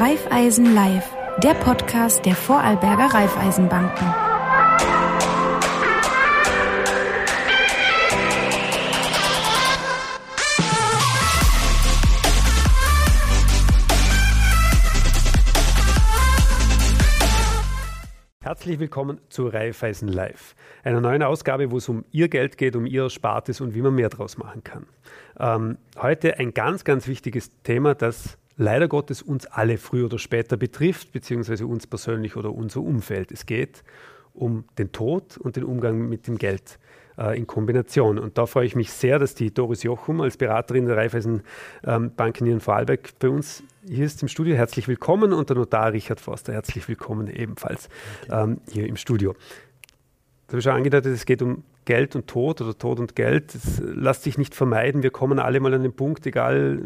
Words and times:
Raiffeisen 0.00 0.76
Live, 0.76 1.12
der 1.42 1.54
Podcast 1.54 2.24
der 2.24 2.36
Vorarlberger 2.36 3.12
Raiffeisenbanken. 3.12 4.06
Herzlich 18.40 18.78
willkommen 18.78 19.20
zu 19.30 19.48
Raiffeisen 19.48 20.06
Live, 20.06 20.54
einer 20.84 21.00
neuen 21.00 21.24
Ausgabe, 21.24 21.72
wo 21.72 21.78
es 21.78 21.88
um 21.88 22.04
Ihr 22.12 22.28
Geld 22.28 22.56
geht, 22.56 22.76
um 22.76 22.86
Ihr 22.86 23.02
Erspartes 23.02 23.60
und 23.60 23.74
wie 23.74 23.82
man 23.82 23.96
mehr 23.96 24.10
daraus 24.10 24.38
machen 24.38 24.62
kann. 24.62 24.86
Ähm, 25.40 25.78
heute 26.00 26.38
ein 26.38 26.54
ganz, 26.54 26.84
ganz 26.84 27.08
wichtiges 27.08 27.50
Thema, 27.64 27.96
das 27.96 28.38
leider 28.58 28.88
Gottes 28.88 29.22
uns 29.22 29.46
alle 29.46 29.78
früher 29.78 30.06
oder 30.06 30.18
später 30.18 30.58
betrifft, 30.58 31.12
beziehungsweise 31.12 31.66
uns 31.66 31.86
persönlich 31.86 32.36
oder 32.36 32.52
unser 32.52 32.80
Umfeld. 32.80 33.32
Es 33.32 33.46
geht 33.46 33.82
um 34.34 34.64
den 34.76 34.92
Tod 34.92 35.38
und 35.38 35.56
den 35.56 35.64
Umgang 35.64 36.08
mit 36.08 36.26
dem 36.26 36.36
Geld 36.36 36.78
äh, 37.16 37.38
in 37.38 37.46
Kombination. 37.46 38.18
Und 38.18 38.36
da 38.36 38.46
freue 38.46 38.66
ich 38.66 38.76
mich 38.76 38.92
sehr, 38.92 39.18
dass 39.18 39.34
die 39.34 39.54
Doris 39.54 39.82
Jochum 39.84 40.20
als 40.20 40.36
Beraterin 40.36 40.86
der 40.86 40.96
Raiffeisen 40.96 41.42
ähm, 41.84 42.12
Bank 42.14 42.40
in 42.40 42.60
Vorarlberg 42.60 43.18
bei 43.18 43.28
uns 43.28 43.62
hier 43.86 44.04
ist 44.04 44.22
im 44.22 44.28
Studio. 44.28 44.54
Herzlich 44.56 44.86
willkommen 44.86 45.32
und 45.32 45.48
der 45.48 45.56
Notar 45.56 45.92
Richard 45.92 46.20
Forster, 46.20 46.52
herzlich 46.52 46.88
willkommen 46.88 47.28
ebenfalls 47.28 47.88
ähm, 48.30 48.60
hier 48.70 48.86
im 48.86 48.96
Studio. 48.96 49.34
Da 50.46 50.52
habe 50.52 50.58
ich 50.58 50.64
schon 50.64 50.72
angedeutet, 50.72 51.14
es 51.14 51.26
geht 51.26 51.42
um 51.42 51.62
Geld 51.84 52.14
und 52.16 52.26
Tod 52.26 52.60
oder 52.60 52.76
Tod 52.76 53.00
und 53.00 53.16
Geld. 53.16 53.54
Das 53.54 53.80
lässt 53.80 54.22
sich 54.22 54.36
nicht 54.36 54.54
vermeiden. 54.54 55.02
Wir 55.02 55.10
kommen 55.10 55.38
alle 55.38 55.58
mal 55.58 55.72
an 55.72 55.82
den 55.82 55.94
Punkt, 55.94 56.26
egal 56.26 56.82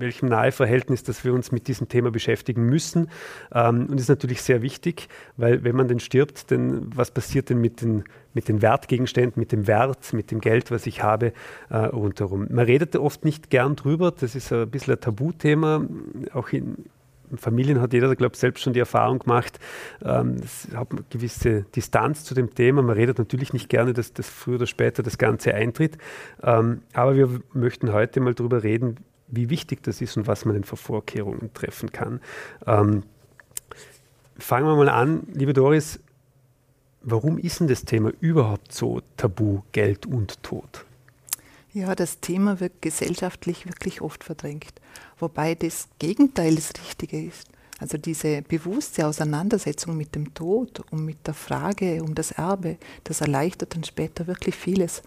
in 0.00 0.06
welchem 0.06 0.28
Naheverhältnis, 0.28 1.02
dass 1.02 1.24
wir 1.24 1.34
uns 1.34 1.52
mit 1.52 1.68
diesem 1.68 1.88
Thema 1.88 2.10
beschäftigen 2.10 2.64
müssen. 2.64 3.10
Ähm, 3.52 3.86
und 3.90 4.00
ist 4.00 4.08
natürlich 4.08 4.42
sehr 4.42 4.62
wichtig, 4.62 5.08
weil 5.36 5.62
wenn 5.62 5.76
man 5.76 5.88
denn 5.88 6.00
stirbt, 6.00 6.50
denn 6.50 6.90
was 6.94 7.10
passiert 7.10 7.50
denn 7.50 7.60
mit 7.60 7.82
den, 7.82 8.04
mit 8.32 8.48
den 8.48 8.62
Wertgegenständen, 8.62 9.38
mit 9.38 9.52
dem 9.52 9.66
Wert, 9.66 10.12
mit 10.12 10.30
dem 10.30 10.40
Geld, 10.40 10.70
was 10.70 10.86
ich 10.86 11.02
habe, 11.02 11.32
äh, 11.68 11.76
rundherum? 11.76 12.46
Man 12.50 12.64
redet 12.64 12.96
oft 12.96 13.24
nicht 13.24 13.50
gern 13.50 13.76
drüber. 13.76 14.10
Das 14.10 14.34
ist 14.34 14.52
ein 14.52 14.70
bisschen 14.70 14.94
ein 14.94 15.00
Tabuthema, 15.00 15.86
auch 16.32 16.48
in, 16.48 16.76
Familien 17.36 17.80
hat 17.80 17.92
jeder, 17.92 18.14
glaube 18.16 18.34
ich, 18.34 18.40
selbst 18.40 18.62
schon 18.62 18.72
die 18.72 18.80
Erfahrung 18.80 19.20
gemacht, 19.20 19.58
ähm, 20.04 20.36
es 20.42 20.68
hat 20.74 20.90
eine 20.90 21.04
gewisse 21.10 21.62
Distanz 21.76 22.24
zu 22.24 22.34
dem 22.34 22.54
Thema. 22.54 22.82
Man 22.82 22.96
redet 22.96 23.18
natürlich 23.18 23.52
nicht 23.52 23.68
gerne, 23.68 23.92
dass 23.92 24.12
das 24.12 24.28
früher 24.28 24.56
oder 24.56 24.66
später 24.66 25.02
das 25.02 25.18
Ganze 25.18 25.54
eintritt. 25.54 25.98
Ähm, 26.42 26.82
aber 26.92 27.16
wir 27.16 27.40
möchten 27.52 27.92
heute 27.92 28.20
mal 28.20 28.34
darüber 28.34 28.62
reden, 28.62 28.96
wie 29.30 29.50
wichtig 29.50 29.82
das 29.82 30.00
ist 30.00 30.16
und 30.16 30.26
was 30.26 30.44
man 30.44 30.54
denn 30.54 30.64
für 30.64 30.76
Vorkehrungen 30.76 31.52
treffen 31.54 31.92
kann. 31.92 32.20
Ähm, 32.66 33.02
fangen 34.38 34.66
wir 34.66 34.76
mal 34.76 34.88
an, 34.88 35.26
liebe 35.32 35.52
Doris, 35.52 36.00
warum 37.02 37.38
ist 37.38 37.60
denn 37.60 37.68
das 37.68 37.84
Thema 37.84 38.12
überhaupt 38.20 38.72
so 38.72 39.00
tabu, 39.16 39.62
Geld 39.72 40.06
und 40.06 40.42
Tod? 40.42 40.84
Ja, 41.72 41.94
das 41.94 42.18
Thema 42.18 42.58
wird 42.58 42.82
gesellschaftlich 42.82 43.66
wirklich 43.66 44.00
oft 44.00 44.24
verdrängt, 44.24 44.72
wobei 45.18 45.54
das 45.54 45.88
Gegenteil 46.00 46.56
das 46.56 46.72
Richtige 46.84 47.24
ist. 47.24 47.48
Also 47.78 47.96
diese 47.96 48.42
bewusste 48.42 49.06
Auseinandersetzung 49.06 49.96
mit 49.96 50.14
dem 50.14 50.34
Tod 50.34 50.80
und 50.90 51.04
mit 51.04 51.26
der 51.26 51.34
Frage 51.34 52.02
um 52.02 52.14
das 52.14 52.32
Erbe, 52.32 52.76
das 53.04 53.20
erleichtert 53.20 53.74
dann 53.74 53.84
später 53.84 54.26
wirklich 54.26 54.54
vieles. 54.54 55.02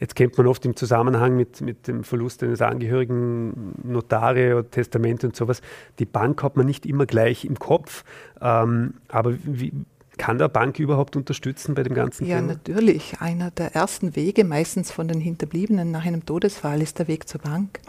Jetzt 0.00 0.14
kennt 0.14 0.36
man 0.36 0.46
oft 0.46 0.64
im 0.66 0.76
Zusammenhang 0.76 1.36
mit, 1.36 1.60
mit 1.60 1.88
dem 1.88 2.04
Verlust 2.04 2.42
eines 2.42 2.60
Angehörigen 2.60 3.74
Notare 3.82 4.58
oder 4.58 4.70
Testamente 4.70 5.26
und 5.26 5.36
sowas. 5.36 5.62
Die 5.98 6.04
Bank 6.04 6.42
hat 6.42 6.56
man 6.56 6.66
nicht 6.66 6.86
immer 6.86 7.06
gleich 7.06 7.44
im 7.44 7.58
Kopf. 7.58 8.04
Ähm, 8.40 8.94
aber 9.08 9.34
wie, 9.44 9.72
kann 10.18 10.38
der 10.38 10.48
Bank 10.48 10.78
überhaupt 10.78 11.16
unterstützen 11.16 11.74
bei 11.74 11.82
dem 11.82 11.94
ganzen 11.94 12.26
ja, 12.26 12.36
Thema? 12.36 12.48
Ja, 12.48 12.54
natürlich. 12.54 13.20
Einer 13.20 13.50
der 13.50 13.74
ersten 13.74 14.16
Wege, 14.16 14.44
meistens 14.44 14.90
von 14.90 15.08
den 15.08 15.20
Hinterbliebenen 15.20 15.90
nach 15.90 16.06
einem 16.06 16.24
Todesfall, 16.24 16.80
ist 16.82 16.98
der 16.98 17.08
Weg 17.08 17.28
zur 17.28 17.40
Bank. 17.40 17.80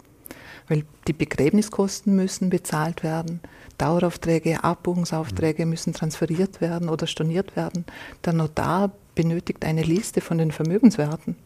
Weil 0.68 0.84
die 1.06 1.14
Begräbniskosten 1.14 2.14
müssen 2.14 2.50
bezahlt 2.50 3.02
werden, 3.02 3.40
Daueraufträge, 3.78 4.62
Abbuchungsaufträge 4.62 5.64
mhm. 5.64 5.70
müssen 5.70 5.92
transferiert 5.94 6.60
werden 6.60 6.88
oder 6.90 7.06
storniert 7.06 7.56
werden. 7.56 7.86
Der 8.24 8.34
Notar 8.34 8.92
benötigt 9.14 9.64
eine 9.64 9.82
Liste 9.82 10.20
von 10.20 10.36
den 10.36 10.52
Vermögenswerten. 10.52 11.36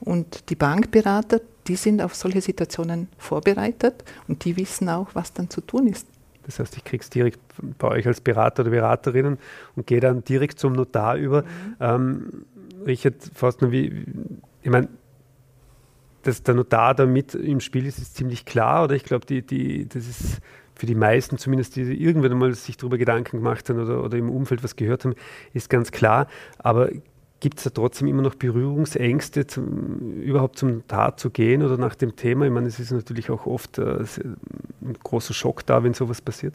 Und 0.00 0.50
die 0.50 0.56
Bankberater, 0.56 1.40
die 1.66 1.76
sind 1.76 2.02
auf 2.02 2.14
solche 2.14 2.40
Situationen 2.40 3.08
vorbereitet 3.18 4.04
und 4.28 4.44
die 4.44 4.56
wissen 4.56 4.88
auch, 4.88 5.14
was 5.14 5.32
dann 5.32 5.50
zu 5.50 5.60
tun 5.60 5.86
ist. 5.88 6.06
Das 6.44 6.60
heißt, 6.60 6.76
ich 6.76 6.84
kriege 6.84 7.02
es 7.02 7.10
direkt 7.10 7.40
bei 7.78 7.88
euch 7.88 8.06
als 8.06 8.20
Berater 8.20 8.62
oder 8.62 8.70
Beraterinnen 8.70 9.38
und 9.74 9.86
gehe 9.86 9.98
dann 9.98 10.22
direkt 10.22 10.60
zum 10.60 10.74
Notar 10.74 11.16
über. 11.16 11.42
Mhm. 11.42 11.76
Ähm, 11.80 12.44
Richard 12.86 13.16
Forstner, 13.34 13.72
wie, 13.72 14.04
ich 14.62 14.70
meine, 14.70 14.88
dass 16.22 16.42
der 16.42 16.54
Notar 16.54 16.94
da 16.94 17.06
mit 17.06 17.34
im 17.34 17.60
Spiel 17.60 17.86
ist, 17.86 17.98
ist 17.98 18.16
ziemlich 18.16 18.44
klar. 18.44 18.84
Oder 18.84 18.94
ich 18.94 19.04
glaube, 19.04 19.26
die, 19.26 19.42
die, 19.42 19.88
das 19.88 20.06
ist 20.06 20.40
für 20.74 20.86
die 20.86 20.94
meisten, 20.94 21.38
zumindest 21.38 21.74
die 21.76 21.82
irgendwann 21.82 22.32
einmal 22.32 22.54
sich 22.54 22.76
darüber 22.76 22.98
Gedanken 22.98 23.38
gemacht 23.38 23.68
haben 23.68 23.80
oder, 23.80 24.04
oder 24.04 24.16
im 24.16 24.30
Umfeld 24.30 24.62
was 24.62 24.76
gehört 24.76 25.04
haben, 25.04 25.14
ist 25.52 25.70
ganz 25.70 25.90
klar. 25.90 26.28
Aber 26.58 26.90
Gibt 27.40 27.58
es 27.58 27.64
da 27.64 27.70
trotzdem 27.70 28.08
immer 28.08 28.22
noch 28.22 28.34
Berührungsängste, 28.34 29.46
zum, 29.46 30.22
überhaupt 30.22 30.58
zum 30.58 30.86
Tat 30.88 31.20
zu 31.20 31.28
gehen 31.28 31.62
oder 31.62 31.76
nach 31.76 31.94
dem 31.94 32.16
Thema? 32.16 32.46
Ich 32.46 32.50
meine, 32.50 32.66
es 32.66 32.80
ist 32.80 32.92
natürlich 32.92 33.28
auch 33.30 33.44
oft 33.44 33.76
äh, 33.76 33.98
ein 34.82 34.96
großer 35.02 35.34
Schock 35.34 35.66
da, 35.66 35.84
wenn 35.84 35.92
sowas 35.92 36.22
passiert. 36.22 36.54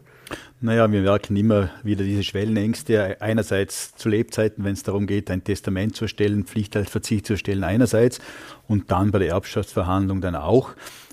Naja, 0.60 0.92
wir 0.92 1.02
merken 1.02 1.36
immer 1.36 1.70
wieder 1.84 2.04
diese 2.04 2.24
Schwellenängste. 2.24 3.22
Einerseits 3.22 3.94
zu 3.94 4.10
Lebzeiten, 4.10 4.64
wenn 4.64 4.74
es 4.74 4.82
darum 4.82 5.06
geht, 5.06 5.30
ein 5.30 5.44
Testament 5.44 5.96
zu 5.96 6.06
erstellen, 6.06 6.46
Pflichtverzicht 6.46 7.28
zu 7.28 7.34
erstellen, 7.34 7.64
einerseits 7.64 8.20
und 8.68 8.90
dann 8.92 9.12
bei 9.12 9.20
der 9.20 9.30
Erbschaftsverhandlung 9.30 10.20
dann 10.20 10.36
auch. 10.36 10.72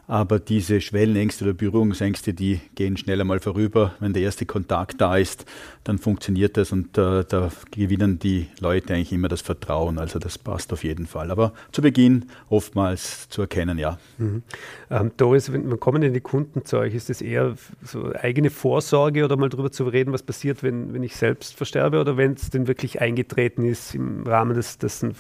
Aber 0.09 0.39
diese 0.39 0.81
Schwellenängste 0.81 1.45
oder 1.45 1.53
Berührungsängste, 1.53 2.33
die 2.33 2.61
gehen 2.75 2.97
schneller 2.97 3.25
mal 3.25 3.41
vorüber. 3.41 3.95
Wenn 4.01 4.15
der 4.15 4.23
erste 4.23 4.47
Kontakt 4.47 5.03
da 5.03 5.19
ist, 5.19 5.45
dann 5.85 5.99
funktioniert 5.99 6.57
das 6.57 6.73
und 6.73 6.97
äh, 6.97 7.25
da 7.29 7.51
gewinnen 7.71 8.19
die 8.19 8.47
Leute 8.59 8.95
eigentlich 8.95 9.13
immer 9.13 9.29
das 9.29 9.43
Vertrauen. 9.43 9.99
Also 9.99 10.19
das 10.19 10.39
passt 10.39 10.73
auf 10.73 10.83
jeden 10.83 11.07
Fall. 11.07 11.31
Aber 11.31 11.53
zu 11.73 11.83
Beginn 11.83 12.25
oftmals 12.49 13.29
zu 13.29 13.43
erkennen, 13.43 13.77
ja. 13.77 13.99
Mhm. 14.17 14.43
Ähm, 14.91 15.11
Doris, 15.19 15.53
wenn 15.53 15.69
man 15.69 15.79
kommen 15.79 16.01
denn 16.01 16.15
die 16.15 16.23
Kunden 16.23 16.65
zu 16.65 16.79
euch, 16.79 16.95
ist 16.95 17.11
das 17.11 17.21
eher 17.21 17.57
so 17.85 18.11
eigene 18.15 18.49
Vorsorge 18.49 19.27
oder 19.27 19.37
mal 19.37 19.51
darüber 19.51 19.71
zu 19.71 19.85
reden, 19.85 20.15
was 20.15 20.23
passiert, 20.23 20.63
wenn, 20.63 20.95
wenn 20.95 21.03
ich 21.03 21.17
selbst 21.17 21.55
versterbe 21.55 22.01
oder 22.01 22.17
wenn 22.17 22.33
es 22.33 22.49
denn 22.49 22.67
wirklich 22.67 23.03
eingetreten 23.03 23.63
ist 23.67 23.95
im 23.95 24.27
Rahmen 24.27 24.57
des, 24.57 24.79
dessen 24.79 25.11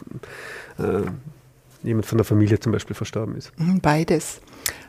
äh, 0.79 1.03
jemand 1.83 2.07
von 2.07 2.17
der 2.17 2.25
Familie 2.25 2.59
zum 2.59 2.73
Beispiel 2.73 2.97
verstorben 2.97 3.37
ist? 3.37 3.53
Mhm, 3.59 3.81
beides. 3.81 4.41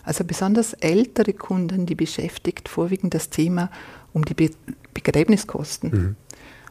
Also 0.03 0.23
besonders 0.23 0.73
ältere 0.73 1.33
Kunden, 1.33 1.85
die 1.85 1.95
beschäftigt 1.95 2.69
vorwiegend 2.69 3.13
das 3.13 3.29
Thema 3.29 3.69
um 4.13 4.25
die 4.25 4.33
Be 4.33 4.49
Begräbniskosten. 4.93 5.91
Mhm. 5.91 6.15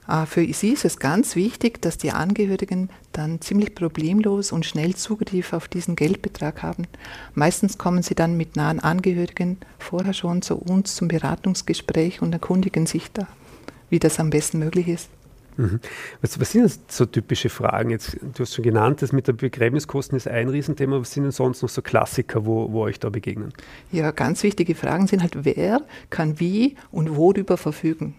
Äh, 0.08 0.26
für 0.26 0.52
sie 0.52 0.70
ist 0.70 0.84
es 0.84 0.98
ganz 0.98 1.36
wichtig, 1.36 1.80
dass 1.80 1.98
die 1.98 2.10
Angehörigen 2.10 2.90
dann 3.12 3.40
ziemlich 3.40 3.74
problemlos 3.74 4.50
und 4.50 4.66
schnell 4.66 4.94
Zugriff 4.94 5.52
auf 5.52 5.68
diesen 5.68 5.94
Geldbetrag 5.94 6.62
haben. 6.62 6.86
Meistens 7.34 7.78
kommen 7.78 8.02
sie 8.02 8.14
dann 8.14 8.36
mit 8.36 8.56
nahen 8.56 8.80
Angehörigen 8.80 9.58
vorher 9.78 10.14
schon 10.14 10.42
zu 10.42 10.56
uns 10.56 10.96
zum 10.96 11.08
Beratungsgespräch 11.08 12.22
und 12.22 12.32
erkundigen 12.32 12.86
sich 12.86 13.12
da, 13.12 13.28
wie 13.90 13.98
das 13.98 14.18
am 14.18 14.30
besten 14.30 14.58
möglich 14.58 14.88
ist. 14.88 15.08
Mhm. 15.58 15.80
Was, 16.22 16.40
was, 16.40 16.52
sind 16.52 16.78
so 16.90 17.04
typische 17.04 17.48
Fragen? 17.48 17.90
Jetzt, 17.90 18.16
du 18.22 18.42
hast 18.42 18.54
schon 18.54 18.62
genannt, 18.62 19.02
das 19.02 19.12
mit 19.12 19.26
der 19.26 19.32
Begräbniskosten 19.32 20.16
ist 20.16 20.28
ein 20.28 20.48
Riesenthema. 20.48 21.00
Was 21.00 21.10
sind 21.10 21.24
denn 21.24 21.32
sonst 21.32 21.62
noch 21.62 21.68
so 21.68 21.82
Klassiker, 21.82 22.46
wo, 22.46 22.72
wo 22.72 22.82
euch 22.82 23.00
da 23.00 23.10
begegnen? 23.10 23.52
Ja, 23.90 24.12
ganz 24.12 24.44
wichtige 24.44 24.76
Fragen 24.76 25.08
sind 25.08 25.20
halt, 25.20 25.44
wer 25.44 25.82
kann 26.10 26.38
wie 26.38 26.76
und 26.92 27.16
worüber 27.16 27.56
verfügen? 27.56 28.14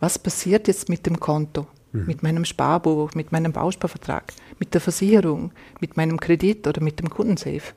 Was 0.00 0.18
passiert 0.18 0.68
jetzt 0.68 0.88
mit 0.88 1.04
dem 1.04 1.20
Konto? 1.20 1.66
Mhm. 1.92 2.06
Mit 2.06 2.22
meinem 2.22 2.44
Sparbuch, 2.46 3.14
mit 3.14 3.30
meinem 3.30 3.52
Bausparvertrag, 3.52 4.32
mit 4.58 4.72
der 4.72 4.80
Versicherung, 4.80 5.52
mit 5.80 5.98
meinem 5.98 6.18
Kredit 6.18 6.66
oder 6.66 6.82
mit 6.82 6.98
dem 6.98 7.10
Kundensafe? 7.10 7.74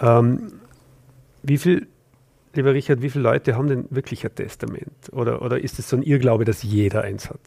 Ähm, 0.00 0.54
wie 1.44 1.58
viel 1.58 1.86
Lieber 2.54 2.72
Richard, 2.72 3.02
wie 3.02 3.10
viele 3.10 3.24
Leute 3.24 3.56
haben 3.56 3.68
denn 3.68 3.86
wirklich 3.90 4.24
ein 4.24 4.34
Testament? 4.34 4.92
Oder, 5.12 5.42
oder 5.42 5.58
ist 5.58 5.78
es 5.78 5.88
so 5.88 5.96
ein 5.96 6.02
Irrglaube, 6.02 6.44
dass 6.44 6.62
jeder 6.62 7.02
eins 7.02 7.28
hat? 7.28 7.40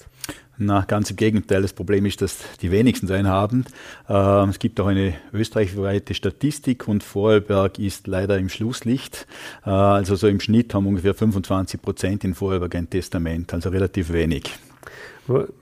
Na, 0.58 0.82
ganz 0.82 1.12
im 1.12 1.16
Gegenteil. 1.16 1.62
Das 1.62 1.72
Problem 1.72 2.06
ist, 2.06 2.22
dass 2.22 2.40
die 2.62 2.72
wenigsten 2.72 3.10
einen 3.12 3.28
haben. 3.28 3.66
Ähm, 4.10 4.50
es 4.50 4.60
gibt 4.60 4.80
auch 4.80 4.88
eine 4.88 5.14
österreichweite 5.32 6.14
Statistik 6.14 6.88
und 6.88 7.04
Vorarlberg 7.04 7.80
ist 7.80 8.08
leider 8.08 8.38
im 8.38 8.50
Schlusslicht. 8.50 9.28
Äh, 9.66 9.70
also 9.70 10.16
so 10.16 10.28
im 10.28 10.40
Schnitt 10.40 10.74
haben 10.74 10.88
ungefähr 10.88 11.14
25 11.14 11.82
Prozent 11.82 12.24
in 12.24 12.34
Vorarlberg 12.34 12.76
ein 12.76 12.90
Testament, 12.90 13.54
also 13.54 13.70
relativ 13.70 14.12
wenig. 14.12 14.52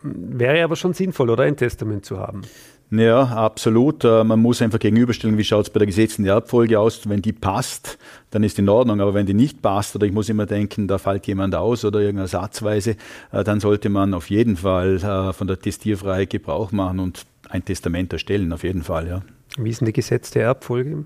Wäre 0.01 0.63
aber 0.63 0.75
schon 0.75 0.93
sinnvoll, 0.93 1.29
oder 1.29 1.43
ein 1.43 1.57
Testament 1.57 2.05
zu 2.05 2.19
haben? 2.19 2.43
Ja, 2.91 3.23
absolut. 3.23 4.03
Äh, 4.03 4.23
man 4.23 4.41
muss 4.41 4.61
einfach 4.61 4.79
gegenüberstellen, 4.79 5.37
wie 5.37 5.43
schaut 5.43 5.65
es 5.65 5.69
bei 5.71 5.79
der 5.79 5.87
gesetzten 5.87 6.25
Erbfolge 6.25 6.79
aus. 6.79 7.09
Wenn 7.09 7.21
die 7.21 7.33
passt, 7.33 7.97
dann 8.29 8.43
ist 8.43 8.59
in 8.59 8.69
Ordnung. 8.69 9.01
Aber 9.01 9.13
wenn 9.13 9.25
die 9.25 9.33
nicht 9.33 9.61
passt 9.61 9.95
oder 9.95 10.05
ich 10.05 10.13
muss 10.13 10.29
immer 10.29 10.45
denken, 10.45 10.87
da 10.87 10.97
fällt 10.97 11.25
jemand 11.27 11.55
aus 11.55 11.83
oder 11.83 11.99
irgendeine 11.99 12.27
Satzweise, 12.27 12.95
äh, 13.31 13.43
dann 13.43 13.59
sollte 13.59 13.89
man 13.89 14.13
auf 14.13 14.29
jeden 14.29 14.55
Fall 14.55 14.97
äh, 14.97 15.33
von 15.33 15.47
der 15.47 15.59
Testierfreiheit 15.59 16.29
Gebrauch 16.29 16.71
machen 16.71 16.99
und 16.99 17.25
ein 17.49 17.65
Testament 17.65 18.13
erstellen, 18.13 18.53
auf 18.53 18.63
jeden 18.63 18.83
Fall. 18.83 19.07
Ja. 19.07 19.21
Wie 19.57 19.69
ist 19.69 19.81
denn 19.81 19.87
die 19.87 19.93
gesetzte 19.93 20.39
Erbfolge? 20.39 21.05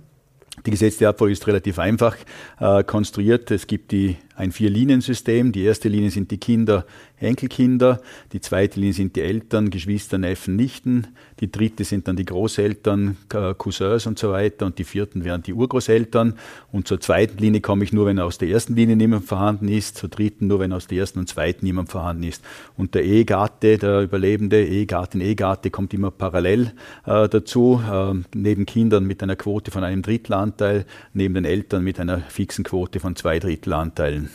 Die 0.66 0.72
gesetzte 0.72 1.06
Erbfolge 1.06 1.34
ist 1.34 1.48
relativ 1.48 1.80
einfach 1.80 2.18
äh, 2.60 2.84
konstruiert. 2.84 3.52
Es 3.52 3.68
gibt 3.68 3.92
die, 3.92 4.18
ein 4.40 4.54
Vier-Linien-System. 4.54 5.52
Die 5.52 5.64
erste 5.64 5.90
Linie 5.90 6.12
sind 6.12 6.32
die 6.32 6.38
Kinder, 6.38 6.86
Enkelkinder. 7.20 8.00
Die 8.32 8.40
zweite 8.40 8.80
Linie 8.80 8.94
sind 8.94 9.18
die 9.18 9.22
Eltern, 9.22 9.70
Geschwister, 9.70 10.18
Neffen, 10.18 10.56
Nichten. 10.56 11.08
Die 11.42 11.52
dritte 11.52 11.84
sind 11.84 12.08
dann 12.08 12.16
die 12.16 12.24
Großeltern, 12.24 13.18
Cousins 13.58 14.08
und 14.08 14.18
so 14.18 14.32
weiter. 14.32 14.66
Und 14.66 14.80
die 14.80 14.86
vierten 14.86 15.26
wären 15.26 15.44
die 15.44 15.54
Urgroßeltern. 15.54 16.36
Und 16.72 16.88
zur 16.88 17.02
zweiten 17.02 17.38
Linie 17.38 17.60
komme 17.60 17.84
ich 17.84 17.92
nur, 17.92 18.06
wenn 18.06 18.18
aus 18.18 18.38
der 18.38 18.48
ersten 18.48 18.76
Linie 18.76 18.96
niemand 18.96 19.26
vorhanden 19.26 19.68
ist. 19.68 19.98
Zur 19.98 20.08
dritten 20.08 20.48
nur, 20.48 20.62
wenn 20.62 20.72
aus 20.72 20.88
der 20.88 21.00
ersten 21.00 21.20
und 21.20 21.28
zweiten 21.28 21.66
niemand 21.66 21.90
vorhanden 21.90 22.24
ist. 22.24 22.42
Und 22.78 22.96
der 22.96 23.04
Ehegatte, 23.04 23.78
der 23.78 24.04
Überlebende, 24.04 24.66
Ehegattin, 24.66 25.20
Ehegatte 25.20 25.70
kommt 25.70 25.94
immer 25.94 26.12
parallel 26.12 26.72
äh, 27.06 27.28
dazu. 27.28 27.82
Äh, 27.86 28.24
neben 28.34 28.66
Kindern 28.66 29.04
mit 29.04 29.22
einer 29.22 29.36
Quote 29.36 29.70
von 29.70 29.84
einem 29.84 30.02
Drittelanteil, 30.02 30.86
neben 31.14 31.34
den 31.34 31.44
Eltern 31.44 31.84
mit 31.84 32.00
einer 32.00 32.20
fixen 32.20 32.64
Quote 32.64 33.02
von 33.02 33.18
zwei 33.18 33.40
Drittelanteilen. 33.40 34.29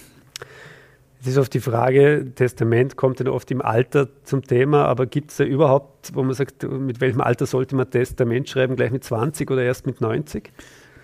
Es 1.25 1.31
ist 1.31 1.39
oft 1.39 1.55
die 1.55 1.61
Frage, 1.61 2.33
Testament 2.35 2.99
kommt 2.99 3.19
dann 3.19 3.29
oft 3.29 3.51
im 3.51 3.63
Alter 3.63 4.09
zum 4.25 4.43
Thema, 4.43 4.85
aber 4.85 5.07
gibt 5.07 5.31
es 5.31 5.39
da 5.39 5.45
überhaupt, 5.45 6.15
wo 6.15 6.23
man 6.23 6.35
sagt, 6.35 6.65
mit 6.65 7.01
welchem 7.01 7.23
Alter 7.23 7.47
sollte 7.47 7.75
man 7.77 7.89
Testament 7.89 8.47
schreiben, 8.47 8.77
gleich 8.77 8.91
mit 8.91 9.05
20 9.05 9.51
oder 9.51 9.63
erst 9.63 9.87
mit 9.87 10.03
90? 10.03 10.53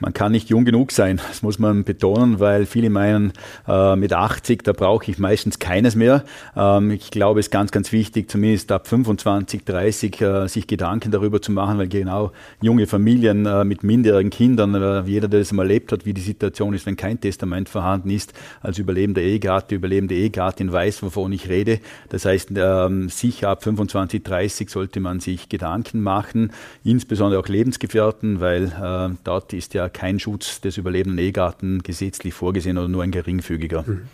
Man 0.01 0.13
kann 0.15 0.33
nicht 0.33 0.49
jung 0.49 0.65
genug 0.65 0.93
sein. 0.93 1.21
Das 1.31 1.43
muss 1.43 1.59
man 1.59 1.85
betonen, 1.85 2.41
weil 2.41 2.67
viele 2.67 2.91
meinen, 2.91 3.33
äh, 3.69 3.95
mit 3.95 4.13
80, 4.13 4.65
da 4.65 4.73
brauche 4.73 5.11
ich 5.11 5.19
meistens 5.19 5.59
keines 5.59 5.95
mehr. 5.95 6.25
Ähm, 6.57 6.91
ich 6.91 7.11
glaube, 7.11 7.39
es 7.41 7.47
ist 7.47 7.53
ganz, 7.53 7.71
ganz 7.71 7.93
wichtig, 7.93 8.29
zumindest 8.29 8.73
ab 8.73 8.89
25, 8.89 9.65
30, 9.65 10.21
äh, 10.21 10.49
sich 10.49 10.67
Gedanken 10.67 11.13
darüber 11.13 11.41
zu 11.41 11.53
machen, 11.53 11.79
weil 11.79 11.89
genau 11.89 12.33
junge 12.61 12.87
Familien 12.87 13.47
äh, 13.47 13.65
mit 13.65 13.85
minderjährigen 13.85 14.31
Kindern, 14.31 14.75
äh, 14.75 15.03
jeder, 15.07 15.29
der 15.29 15.41
das 15.41 15.53
mal 15.53 15.63
erlebt 15.63 15.93
hat, 15.93 16.05
wie 16.05 16.13
die 16.13 16.21
Situation 16.21 16.75
ist, 16.75 16.85
wenn 16.85 16.97
kein 16.97 17.21
Testament 17.21 17.69
vorhanden 17.69 18.11
ist, 18.11 18.33
als 18.61 18.79
überlebender 18.79 19.23
Ehegatte, 19.23 19.77
überlebende 19.77 20.15
Ehegattin 20.17 20.73
weiß, 20.73 21.03
wovon 21.03 21.33
ich 21.33 21.49
rede. 21.49 21.81
Das 22.09 22.25
heißt, 22.25 22.51
ähm, 22.57 23.09
sicher 23.09 23.51
ab 23.51 23.63
25, 23.63 24.25
30 24.25 24.69
sollte 24.69 25.01
man 25.01 25.21
sich 25.21 25.49
Gedanken 25.49 26.03
machen, 26.03 26.53
insbesondere 26.83 27.41
auch 27.41 27.49
Lebensgefährten, 27.49 28.41
weil 28.41 28.65
äh, 28.65 29.15
dort 29.23 29.53
ist 29.53 29.75
ja 29.75 29.90
kein 29.91 30.19
Schutz 30.19 30.61
des 30.61 30.77
überlebenden 30.77 31.19
Ehegatten 31.19 31.83
gesetzlich 31.83 32.35
vorgesehen 32.35 32.79
oder 32.79 32.89
nur 32.89 33.03
ein 33.03 33.11
geringfügiger. 33.11 33.83
Mhm. 33.87 34.09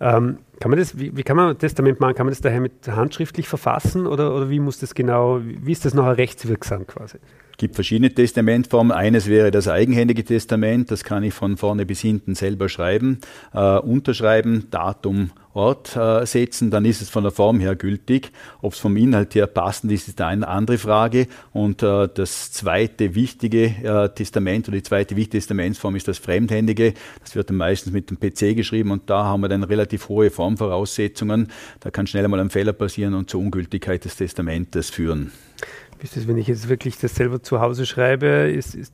Ähm, 0.00 0.38
kann 0.60 0.70
man 0.70 0.78
das, 0.78 0.98
wie, 0.98 1.16
wie, 1.16 1.22
kann 1.22 1.36
man 1.36 1.50
ein 1.50 1.58
Testament 1.58 2.00
machen? 2.00 2.14
Kann 2.14 2.26
man 2.26 2.32
das 2.32 2.40
daher 2.40 2.60
mit 2.60 2.86
handschriftlich 2.86 3.48
verfassen 3.48 4.06
oder, 4.06 4.34
oder 4.34 4.50
wie 4.50 4.60
muss 4.60 4.78
das 4.78 4.94
genau, 4.94 5.40
wie 5.42 5.72
ist 5.72 5.84
das 5.84 5.94
nachher 5.94 6.18
rechtswirksam 6.18 6.86
quasi? 6.86 7.18
Es 7.52 7.58
gibt 7.58 7.74
verschiedene 7.74 8.12
Testamentformen. 8.12 8.92
Eines 8.92 9.26
wäre 9.26 9.50
das 9.50 9.68
eigenhändige 9.68 10.24
Testament, 10.24 10.90
das 10.90 11.04
kann 11.04 11.22
ich 11.22 11.34
von 11.34 11.56
vorne 11.56 11.86
bis 11.86 12.00
hinten 12.00 12.34
selber 12.34 12.68
schreiben, 12.68 13.18
äh, 13.52 13.78
unterschreiben, 13.78 14.68
Datum, 14.70 15.30
Ort 15.54 15.96
äh, 15.96 16.24
setzen, 16.24 16.70
dann 16.70 16.86
ist 16.86 17.02
es 17.02 17.10
von 17.10 17.24
der 17.24 17.32
Form 17.32 17.60
her 17.60 17.76
gültig. 17.76 18.32
Ob 18.62 18.72
es 18.72 18.78
vom 18.78 18.96
Inhalt 18.96 19.34
her 19.34 19.46
passend 19.46 19.92
ist, 19.92 20.08
ist 20.08 20.20
eine 20.20 20.48
andere 20.48 20.78
Frage. 20.78 21.26
Und 21.52 21.82
äh, 21.82 22.08
das 22.08 22.52
zweite 22.52 23.14
wichtige 23.14 23.66
äh, 23.66 24.08
Testament 24.08 24.68
oder 24.68 24.78
die 24.78 24.82
zweite 24.82 25.14
wichtige 25.14 25.38
Testamentsform 25.38 25.96
ist 25.96 26.08
das 26.08 26.18
Fremdhändige. 26.18 26.94
Das 27.20 27.34
wird 27.34 27.50
dann 27.50 27.58
meistens 27.58 27.92
mit 27.92 28.08
dem 28.08 28.18
PC 28.18 28.56
geschrieben 28.56 28.92
und 28.92 29.10
da 29.10 29.24
haben 29.24 29.42
wir 29.42 29.48
dann 29.48 29.62
relativ 29.62 30.08
hohe 30.08 30.30
Formvoraussetzungen. 30.42 31.52
Da 31.78 31.90
kann 31.92 32.08
schnell 32.08 32.24
einmal 32.24 32.40
ein 32.40 32.50
Fehler 32.50 32.72
passieren 32.72 33.14
und 33.14 33.30
zur 33.30 33.40
Ungültigkeit 33.40 34.04
des 34.04 34.16
Testamentes 34.16 34.90
führen. 34.90 35.30
Ist 36.02 36.16
das, 36.16 36.26
wenn 36.26 36.36
ich 36.36 36.48
jetzt 36.48 36.68
wirklich 36.68 36.98
das 36.98 37.14
selber 37.14 37.42
zu 37.44 37.60
Hause 37.60 37.86
schreibe? 37.86 38.26
Ist, 38.26 38.74
ist, 38.74 38.92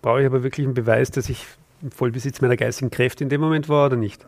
brauche 0.00 0.20
ich 0.20 0.26
aber 0.26 0.42
wirklich 0.42 0.64
einen 0.64 0.74
Beweis, 0.74 1.10
dass 1.10 1.28
ich 1.28 1.46
im 1.82 1.90
Vollbesitz 1.90 2.40
meiner 2.40 2.56
geistigen 2.56 2.90
Kräfte 2.90 3.24
in 3.24 3.30
dem 3.30 3.40
Moment 3.40 3.68
war 3.68 3.86
oder 3.86 3.96
nicht? 3.96 4.24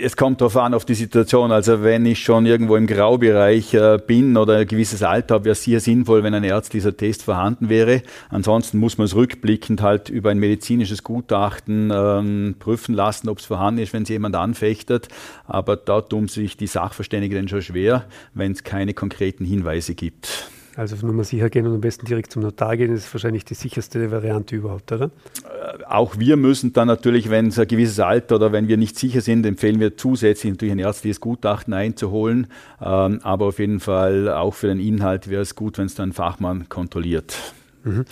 Es 0.00 0.16
kommt 0.16 0.40
darauf 0.40 0.56
an, 0.56 0.74
auf 0.74 0.84
die 0.84 0.94
Situation. 0.94 1.50
Also 1.50 1.82
wenn 1.82 2.06
ich 2.06 2.22
schon 2.22 2.46
irgendwo 2.46 2.76
im 2.76 2.86
Graubereich 2.86 3.74
äh, 3.74 3.98
bin 3.98 4.36
oder 4.36 4.58
ein 4.58 4.66
gewisses 4.66 5.02
Alter 5.02 5.36
habe, 5.36 5.46
wäre 5.46 5.52
es 5.52 5.64
sehr 5.64 5.80
sinnvoll, 5.80 6.22
wenn 6.22 6.34
ein 6.34 6.44
ärztlicher 6.44 6.96
Test 6.96 7.24
vorhanden 7.24 7.68
wäre. 7.68 8.02
Ansonsten 8.30 8.78
muss 8.78 8.96
man 8.96 9.06
es 9.06 9.16
rückblickend 9.16 9.82
halt 9.82 10.08
über 10.08 10.30
ein 10.30 10.38
medizinisches 10.38 11.02
Gutachten 11.02 11.90
ähm, 11.92 12.54
prüfen 12.58 12.94
lassen, 12.94 13.28
ob 13.28 13.38
es 13.38 13.46
vorhanden 13.46 13.82
ist, 13.82 13.92
wenn 13.92 14.04
es 14.04 14.08
jemand 14.08 14.36
anfechtet. 14.36 15.08
Aber 15.46 15.76
da 15.76 16.00
tun 16.00 16.28
sich 16.28 16.56
die 16.56 16.68
Sachverständigen 16.68 17.48
schon 17.48 17.62
schwer, 17.62 18.04
wenn 18.34 18.52
es 18.52 18.62
keine 18.62 18.94
konkreten 18.94 19.44
Hinweise 19.44 19.94
gibt. 19.94 20.48
Also 20.78 20.94
nur 21.04 21.12
mal 21.12 21.24
sicher 21.24 21.50
gehen 21.50 21.66
und 21.66 21.74
am 21.74 21.80
besten 21.80 22.06
direkt 22.06 22.30
zum 22.30 22.42
Notar 22.42 22.76
gehen, 22.76 22.94
ist 22.94 23.12
wahrscheinlich 23.12 23.44
die 23.44 23.54
sicherste 23.54 24.12
Variante 24.12 24.54
überhaupt, 24.54 24.92
oder? 24.92 25.06
Äh, 25.06 25.82
auch 25.88 26.20
wir 26.20 26.36
müssen 26.36 26.72
dann 26.72 26.86
natürlich, 26.86 27.30
wenn 27.30 27.48
es 27.48 27.58
ein 27.58 27.66
gewisses 27.66 27.98
Alter 27.98 28.36
oder 28.36 28.52
wenn 28.52 28.68
wir 28.68 28.76
nicht 28.76 28.96
sicher 28.96 29.20
sind, 29.20 29.44
empfehlen 29.44 29.80
wir 29.80 29.96
zusätzlich 29.96 30.52
natürlich 30.52 30.70
ein 30.70 30.78
ärztliches 30.78 31.20
Gutachten 31.20 31.74
einzuholen. 31.74 32.46
Ähm, 32.80 33.18
aber 33.24 33.46
auf 33.46 33.58
jeden 33.58 33.80
Fall 33.80 34.28
auch 34.28 34.54
für 34.54 34.68
den 34.68 34.78
Inhalt 34.78 35.28
wäre 35.28 35.42
es 35.42 35.56
gut, 35.56 35.78
wenn 35.78 35.86
es 35.86 35.96
dann 35.96 36.10
ein 36.10 36.12
Fachmann 36.12 36.68
kontrolliert. 36.68 37.34
Mhm. 37.82 38.04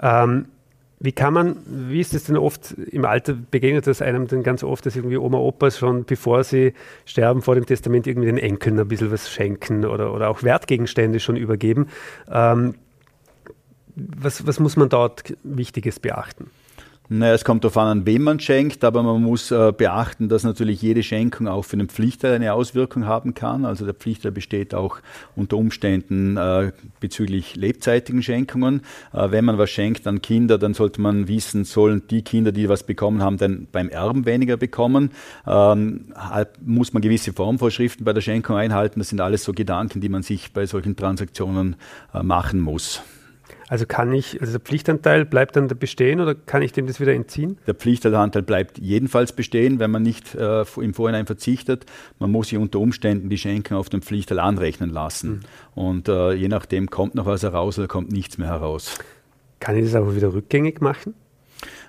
Ähm, 0.00 0.46
wie 1.04 1.12
kann 1.12 1.34
man, 1.34 1.56
wie 1.66 2.00
ist 2.00 2.14
es 2.14 2.24
denn 2.24 2.38
oft 2.38 2.72
im 2.72 3.04
Alter, 3.04 3.34
begegnet 3.34 3.86
das 3.86 4.00
einem 4.00 4.26
dann 4.26 4.42
ganz 4.42 4.64
oft, 4.64 4.86
dass 4.86 4.96
irgendwie 4.96 5.18
Oma, 5.18 5.36
Opa 5.36 5.70
schon, 5.70 6.06
bevor 6.06 6.44
sie 6.44 6.72
sterben, 7.04 7.42
vor 7.42 7.54
dem 7.56 7.66
Testament 7.66 8.06
irgendwie 8.06 8.26
den 8.26 8.38
Enkeln 8.38 8.80
ein 8.80 8.88
bisschen 8.88 9.12
was 9.12 9.30
schenken 9.30 9.84
oder, 9.84 10.14
oder 10.14 10.30
auch 10.30 10.42
Wertgegenstände 10.42 11.20
schon 11.20 11.36
übergeben. 11.36 11.88
Ähm, 12.30 12.76
was, 13.94 14.46
was 14.46 14.58
muss 14.60 14.76
man 14.76 14.88
dort 14.88 15.34
Wichtiges 15.42 16.00
beachten? 16.00 16.50
Naja, 17.16 17.34
es 17.34 17.44
kommt 17.44 17.62
darauf 17.62 17.76
an, 17.76 17.86
an 17.86 18.06
wem 18.06 18.24
man 18.24 18.40
schenkt, 18.40 18.82
aber 18.82 19.04
man 19.04 19.22
muss 19.22 19.52
äh, 19.52 19.72
beachten, 19.76 20.28
dass 20.28 20.42
natürlich 20.42 20.82
jede 20.82 21.04
Schenkung 21.04 21.46
auch 21.46 21.64
für 21.64 21.76
den 21.76 21.88
Pflichtteil 21.88 22.34
eine 22.34 22.52
Auswirkung 22.52 23.06
haben 23.06 23.34
kann. 23.34 23.64
Also 23.64 23.84
der 23.84 23.94
Pflichtteil 23.94 24.32
besteht 24.32 24.74
auch 24.74 24.98
unter 25.36 25.56
Umständen 25.56 26.36
äh, 26.36 26.72
bezüglich 26.98 27.54
lebzeitigen 27.54 28.20
Schenkungen. 28.20 28.80
Äh, 29.12 29.30
wenn 29.30 29.44
man 29.44 29.58
was 29.58 29.70
schenkt 29.70 30.08
an 30.08 30.22
Kinder, 30.22 30.58
dann 30.58 30.74
sollte 30.74 31.00
man 31.00 31.28
wissen, 31.28 31.64
sollen 31.64 32.02
die 32.10 32.22
Kinder, 32.22 32.50
die 32.50 32.68
was 32.68 32.82
bekommen 32.82 33.22
haben, 33.22 33.36
dann 33.36 33.68
beim 33.70 33.90
Erben 33.90 34.26
weniger 34.26 34.56
bekommen. 34.56 35.12
Ähm, 35.46 36.06
halt 36.16 36.48
muss 36.66 36.94
man 36.94 37.00
gewisse 37.00 37.32
Formvorschriften 37.32 38.04
bei 38.04 38.12
der 38.12 38.22
Schenkung 38.22 38.56
einhalten. 38.56 38.98
Das 38.98 39.10
sind 39.10 39.20
alles 39.20 39.44
so 39.44 39.52
Gedanken, 39.52 40.00
die 40.00 40.08
man 40.08 40.24
sich 40.24 40.52
bei 40.52 40.66
solchen 40.66 40.96
Transaktionen 40.96 41.76
äh, 42.12 42.24
machen 42.24 42.58
muss. 42.58 43.02
Also 43.68 43.86
kann 43.86 44.12
ich, 44.12 44.40
also 44.40 44.52
der 44.52 44.60
Pflichtanteil 44.60 45.24
bleibt 45.24 45.56
dann 45.56 45.68
bestehen 45.68 46.20
oder 46.20 46.34
kann 46.34 46.62
ich 46.62 46.72
dem 46.72 46.86
das 46.86 47.00
wieder 47.00 47.14
entziehen? 47.14 47.58
Der 47.66 47.74
Pflichtanteil 47.74 48.42
bleibt 48.42 48.78
jedenfalls 48.78 49.32
bestehen, 49.32 49.78
wenn 49.78 49.90
man 49.90 50.02
nicht 50.02 50.34
äh, 50.34 50.64
im 50.80 50.94
Vorhinein 50.94 51.26
verzichtet. 51.26 51.86
Man 52.18 52.30
muss 52.30 52.48
sich 52.48 52.58
unter 52.58 52.78
Umständen 52.80 53.30
die 53.30 53.38
Schenkung 53.38 53.78
auf 53.78 53.88
den 53.88 54.02
Pflichtanteil 54.02 54.44
anrechnen 54.44 54.90
lassen. 54.90 55.30
Mhm. 55.30 55.40
Und 55.82 56.08
äh, 56.08 56.32
je 56.32 56.48
nachdem 56.48 56.90
kommt 56.90 57.14
noch 57.14 57.26
was 57.26 57.42
heraus 57.42 57.78
oder 57.78 57.88
kommt 57.88 58.12
nichts 58.12 58.38
mehr 58.38 58.48
heraus. 58.48 58.98
Kann 59.60 59.76
ich 59.76 59.84
das 59.84 59.94
aber 59.94 60.14
wieder 60.14 60.34
rückgängig 60.34 60.80
machen? 60.80 61.14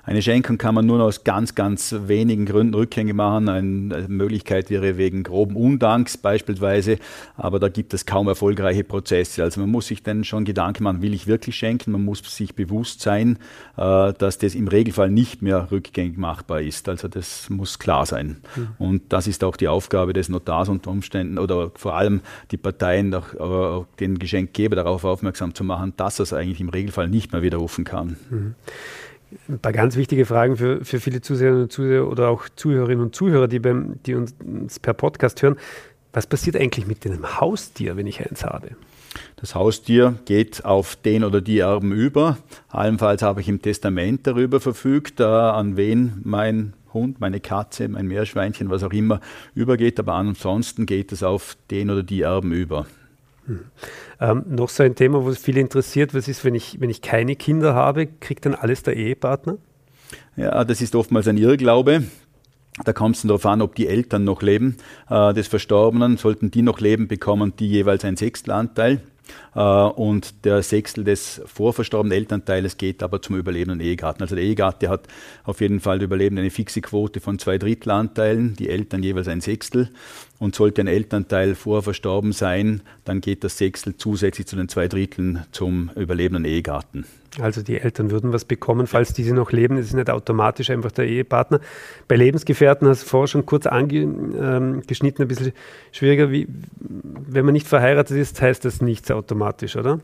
Eine 0.06 0.22
Schenkung 0.22 0.60
kann 0.60 0.76
man 0.76 0.86
nur 0.86 1.02
aus 1.02 1.24
ganz, 1.24 1.56
ganz 1.56 1.96
wenigen 2.06 2.46
Gründen 2.46 2.76
rückgängig 2.76 3.16
machen. 3.16 3.50
Eine 3.50 4.08
Möglichkeit 4.08 4.70
wäre 4.70 4.98
wegen 4.98 5.24
groben 5.24 5.56
Undanks 5.56 6.16
beispielsweise, 6.18 7.00
aber 7.38 7.60
da 7.60 7.70
gibt 7.70 7.94
es 7.94 8.06
kaum 8.06 8.28
erfolgreiche 8.28 8.84
Prozesse. 8.84 9.42
Also 9.42 9.62
man 9.62 9.72
muss 9.72 9.88
sich 9.88 10.04
dann 10.04 10.24
schon 10.24 10.46
Gedanken 10.46 10.84
machen, 10.84 11.02
will 11.02 11.14
ich 11.14 11.26
wirklich 11.26 11.56
schenken? 11.56 11.92
Man 11.92 12.06
muss 12.06 12.20
sich 12.20 12.54
bewusst 12.54 13.02
sein, 13.02 13.40
äh, 13.78 14.14
dass 14.14 14.38
das 14.38 14.54
im 14.54 14.68
Regelfall 14.68 15.10
nicht 15.10 15.42
mehr 15.42 15.72
rückgängig 15.72 16.18
machbar 16.18 16.62
ist. 16.62 16.88
Also 16.88 17.08
das 17.08 17.50
muss 17.50 17.80
klar 17.80 18.06
sein. 18.06 18.38
Mhm. 18.56 18.68
Und 18.78 19.02
das 19.10 19.26
ist 19.26 19.44
auch 19.44 19.58
die 19.58 19.68
Aufgabe 19.68 20.14
des 20.14 20.30
Notars 20.30 20.70
unter 20.70 20.92
Umständen 20.92 21.40
oder 21.40 21.72
vor 21.76 21.96
allem 21.96 22.22
die 22.52 22.58
Parteien, 22.58 23.14
auch, 23.14 23.86
den 24.00 24.20
Geschenkgeber 24.20 24.76
darauf 24.76 25.04
aufmerksam 25.04 25.56
zu 25.56 25.64
machen, 25.64 25.94
dass 25.98 26.20
er 26.20 26.24
es 26.24 26.34
eigentlich 26.34 26.62
im 26.62 26.70
Regelfall 26.70 27.10
nicht 27.10 27.32
mehr 27.32 27.42
widerrufen 27.42 27.86
kann. 27.86 28.18
Ein 29.48 29.60
paar 29.60 29.74
ganz 29.74 29.96
wichtige 29.96 30.26
Fragen 30.26 30.58
für, 30.58 30.84
für 30.84 31.00
viele 31.00 31.22
Zuseherinnen 31.22 31.64
und 31.64 31.72
Zuseher 31.72 32.08
oder 32.08 32.30
auch 32.30 32.48
Zuhörerinnen 32.56 33.04
und 33.04 33.16
Zuhörer, 33.16 33.48
die, 33.48 33.60
beim, 33.60 34.00
die 34.06 34.16
uns 34.16 34.36
per 34.82 34.94
Podcast 34.94 35.42
hören. 35.42 35.58
Was 36.14 36.28
passiert 36.28 36.56
eigentlich 36.56 36.88
mit 36.88 37.04
dem 37.04 37.40
Haustier, 37.42 37.98
wenn 37.98 38.08
ich 38.08 38.26
eins 38.26 38.46
habe? 38.46 38.70
Das 39.36 39.56
Haustier 39.56 40.16
geht 40.26 40.64
auf 40.64 40.96
den 40.96 41.24
oder 41.24 41.42
die 41.42 41.60
Erben 41.60 41.92
über. 41.92 42.38
Allenfalls 42.70 43.22
habe 43.22 43.42
ich 43.42 43.50
im 43.50 43.62
Testament 43.62 44.26
darüber 44.26 44.60
verfügt, 44.60 45.20
äh, 45.20 45.24
an 45.24 45.78
wen 45.78 46.22
mein 46.24 46.74
Hund, 46.94 47.20
meine 47.20 47.42
Katze, 47.42 47.88
mein 47.90 48.08
Meerschweinchen, 48.08 48.70
was 48.70 48.84
auch 48.84 48.94
immer 48.94 49.20
übergeht. 49.54 50.00
Aber 50.00 50.14
ansonsten 50.14 50.86
geht 50.86 51.12
es 51.12 51.24
auf 51.24 51.58
den 51.70 51.90
oder 51.90 52.04
die 52.04 52.22
Erben 52.22 52.52
über. 52.54 52.86
Hm. 53.46 53.60
Ähm, 54.20 54.44
noch 54.48 54.70
so 54.70 54.84
ein 54.84 54.96
Thema, 54.96 55.24
wo 55.24 55.30
es 55.30 55.38
viele 55.38 55.62
interessiert, 55.62 56.14
was 56.14 56.28
ist, 56.28 56.44
wenn 56.44 56.56
ich, 56.56 56.80
wenn 56.80 56.90
ich 56.90 57.02
keine 57.02 57.36
Kinder 57.36 57.76
habe, 57.76 58.08
kriegt 58.08 58.46
dann 58.46 58.56
alles 58.56 58.84
der 58.84 58.96
Ehepartner? 58.96 59.58
Ja, 60.36 60.64
das 60.64 60.82
ist 60.82 60.96
oftmals 60.96 61.28
ein 61.28 61.38
Irrglaube. 61.38 62.04
Da 62.84 62.92
kommt 62.92 63.16
es 63.16 63.22
darauf 63.22 63.46
an, 63.46 63.62
ob 63.62 63.76
die 63.76 63.88
Eltern 63.88 64.26
noch 64.26 64.42
leben 64.42 64.78
äh, 65.10 65.34
des 65.34 65.48
Verstorbenen. 65.48 66.18
Sollten 66.18 66.52
die 66.52 66.62
noch 66.62 66.82
leben, 66.82 67.08
bekommen 67.08 67.54
die 67.58 67.68
jeweils 67.68 68.04
ein 68.04 68.18
Sechstelanteil. 68.18 69.02
Äh, 69.56 69.60
und 69.60 70.46
der 70.46 70.62
Sechstel 70.62 71.04
des 71.04 71.42
vorverstorbenen 71.46 72.18
Elternteiles 72.18 72.78
geht 72.78 73.02
aber 73.02 73.22
zum 73.22 73.38
überlebenden 73.38 73.80
Ehegatten. 73.80 74.22
Also 74.24 74.36
der 74.36 74.44
Ehegatte 74.44 74.90
hat 74.90 75.08
auf 75.46 75.62
jeden 75.62 75.80
Fall 75.80 76.00
der 76.00 76.08
Überlebende 76.08 76.42
eine 76.42 76.52
fixe 76.52 76.82
Quote 76.82 77.22
von 77.22 77.40
zwei 77.40 77.58
Drittelanteilen, 77.58 78.56
die 78.56 78.70
Eltern 78.70 79.04
jeweils 79.04 79.30
ein 79.30 79.42
Sechstel. 79.42 79.90
Und 80.38 80.54
sollte 80.54 80.82
ein 80.82 80.88
Elternteil 80.88 81.56
vorher 81.56 81.82
verstorben 81.82 82.34
sein, 82.34 82.82
dann 83.06 83.22
geht 83.22 83.44
das 83.44 83.58
Sechstel 83.58 83.96
zusätzlich 83.98 84.48
zu 84.48 84.58
den 84.58 84.68
zwei 84.68 84.88
Dritteln 84.90 85.46
zum 85.52 85.92
überlebenden 85.96 86.44
Ehegatten. 86.44 87.06
Also 87.40 87.62
die 87.62 87.80
Eltern 87.80 88.12
würden 88.12 88.34
was 88.34 88.46
bekommen, 88.46 88.88
falls 88.88 89.14
diese 89.14 89.34
noch 89.34 89.52
leben. 89.52 89.78
Es 89.78 89.88
ist 89.88 89.94
nicht 89.94 90.10
automatisch 90.10 90.70
einfach 90.70 90.92
der 90.92 91.06
Ehepartner. 91.08 91.60
Bei 92.08 92.16
Lebensgefährten 92.16 92.88
hast 92.88 93.04
du 93.04 93.08
vorher 93.08 93.28
schon 93.28 93.46
kurz 93.46 93.66
angeschnitten, 93.66 94.42
ähm, 94.42 95.26
ein 95.26 95.28
bisschen 95.28 95.52
schwieriger. 95.92 96.32
Wie, 96.32 96.48
wenn 96.80 97.46
man 97.46 97.54
nicht 97.54 97.68
verheiratet 97.68 98.18
ist, 98.18 98.42
heißt 98.42 98.66
das 98.66 98.82
nichts 98.82 99.12
automatisch, 99.12 99.76
oder? 99.76 100.00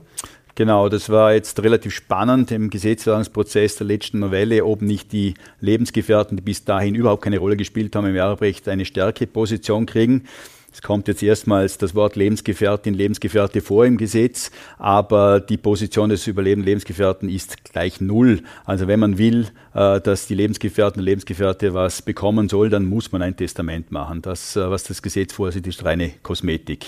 Genau, 0.55 0.89
das 0.89 1.09
war 1.09 1.33
jetzt 1.33 1.61
relativ 1.63 1.93
spannend 1.93 2.51
im 2.51 2.69
Gesetzgebungsprozess 2.69 3.77
der 3.77 3.87
letzten 3.87 4.19
Novelle, 4.19 4.65
ob 4.65 4.81
nicht 4.81 5.13
die 5.13 5.33
Lebensgefährten, 5.61 6.37
die 6.37 6.43
bis 6.43 6.65
dahin 6.65 6.95
überhaupt 6.95 7.23
keine 7.23 7.39
Rolle 7.39 7.55
gespielt 7.55 7.95
haben 7.95 8.07
im 8.07 8.15
Erbrecht, 8.15 8.67
eine 8.67 8.85
stärkere 8.85 9.27
Position 9.27 9.85
kriegen. 9.85 10.25
Es 10.73 10.81
kommt 10.81 11.09
jetzt 11.09 11.21
erstmals 11.21 11.77
das 11.77 11.95
Wort 11.95 12.15
Lebensgefährtin, 12.15 12.93
Lebensgefährte 12.93 13.61
vor 13.61 13.85
im 13.85 13.97
Gesetz, 13.97 14.51
aber 14.77 15.41
die 15.41 15.57
Position 15.57 16.09
des 16.09 16.25
überlebenden 16.27 16.65
Lebensgefährten 16.65 17.27
ist 17.27 17.65
gleich 17.65 17.99
null. 17.99 18.41
Also 18.63 18.87
wenn 18.87 19.01
man 19.01 19.17
will, 19.17 19.47
äh, 19.73 19.99
dass 19.99 20.27
die 20.27 20.35
Lebensgefährten 20.35 21.01
und 21.01 21.05
Lebensgefährte 21.05 21.73
was 21.73 22.01
bekommen 22.01 22.47
soll, 22.47 22.69
dann 22.69 22.85
muss 22.85 23.11
man 23.11 23.21
ein 23.21 23.35
Testament 23.35 23.91
machen. 23.91 24.21
Das, 24.21 24.55
äh, 24.55 24.69
was 24.69 24.83
das 24.83 25.01
Gesetz 25.01 25.33
vorsieht, 25.33 25.67
ist 25.67 25.83
reine 25.83 26.11
Kosmetik. 26.23 26.85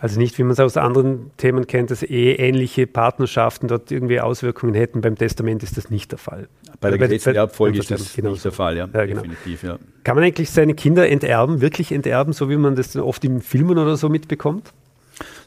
Also 0.00 0.18
nicht, 0.20 0.38
wie 0.38 0.44
man 0.44 0.52
es 0.52 0.60
aus 0.60 0.76
anderen 0.76 1.32
Themen 1.38 1.66
kennt, 1.66 1.90
dass 1.90 2.04
eheähnliche 2.04 2.86
Partnerschaften 2.86 3.66
dort 3.66 3.90
irgendwie 3.90 4.20
Auswirkungen 4.20 4.74
hätten. 4.74 5.00
Beim 5.00 5.16
Testament 5.16 5.62
ist 5.64 5.76
das 5.76 5.90
nicht 5.90 6.12
der 6.12 6.18
Fall. 6.18 6.48
Bei 6.80 6.90
der 6.90 6.98
gesetzlichen 6.98 7.36
Erbfolge 7.36 7.80
ist 7.80 7.90
das 7.90 8.14
genau 8.14 8.30
nicht 8.30 8.44
der 8.44 8.52
Fall, 8.52 8.76
ja, 8.76 8.88
ja 8.92 9.04
genau. 9.06 9.22
definitiv. 9.22 9.64
Ja. 9.64 9.78
Kann 10.04 10.14
man 10.14 10.24
eigentlich 10.24 10.50
seine 10.50 10.74
Kinder 10.74 11.08
enterben, 11.08 11.60
wirklich 11.60 11.90
enterben, 11.90 12.32
so 12.32 12.48
wie 12.48 12.56
man 12.56 12.76
das 12.76 12.96
oft 12.96 13.24
in 13.24 13.40
Filmen 13.40 13.78
oder 13.78 13.96
so 13.96 14.08
mitbekommt? 14.08 14.72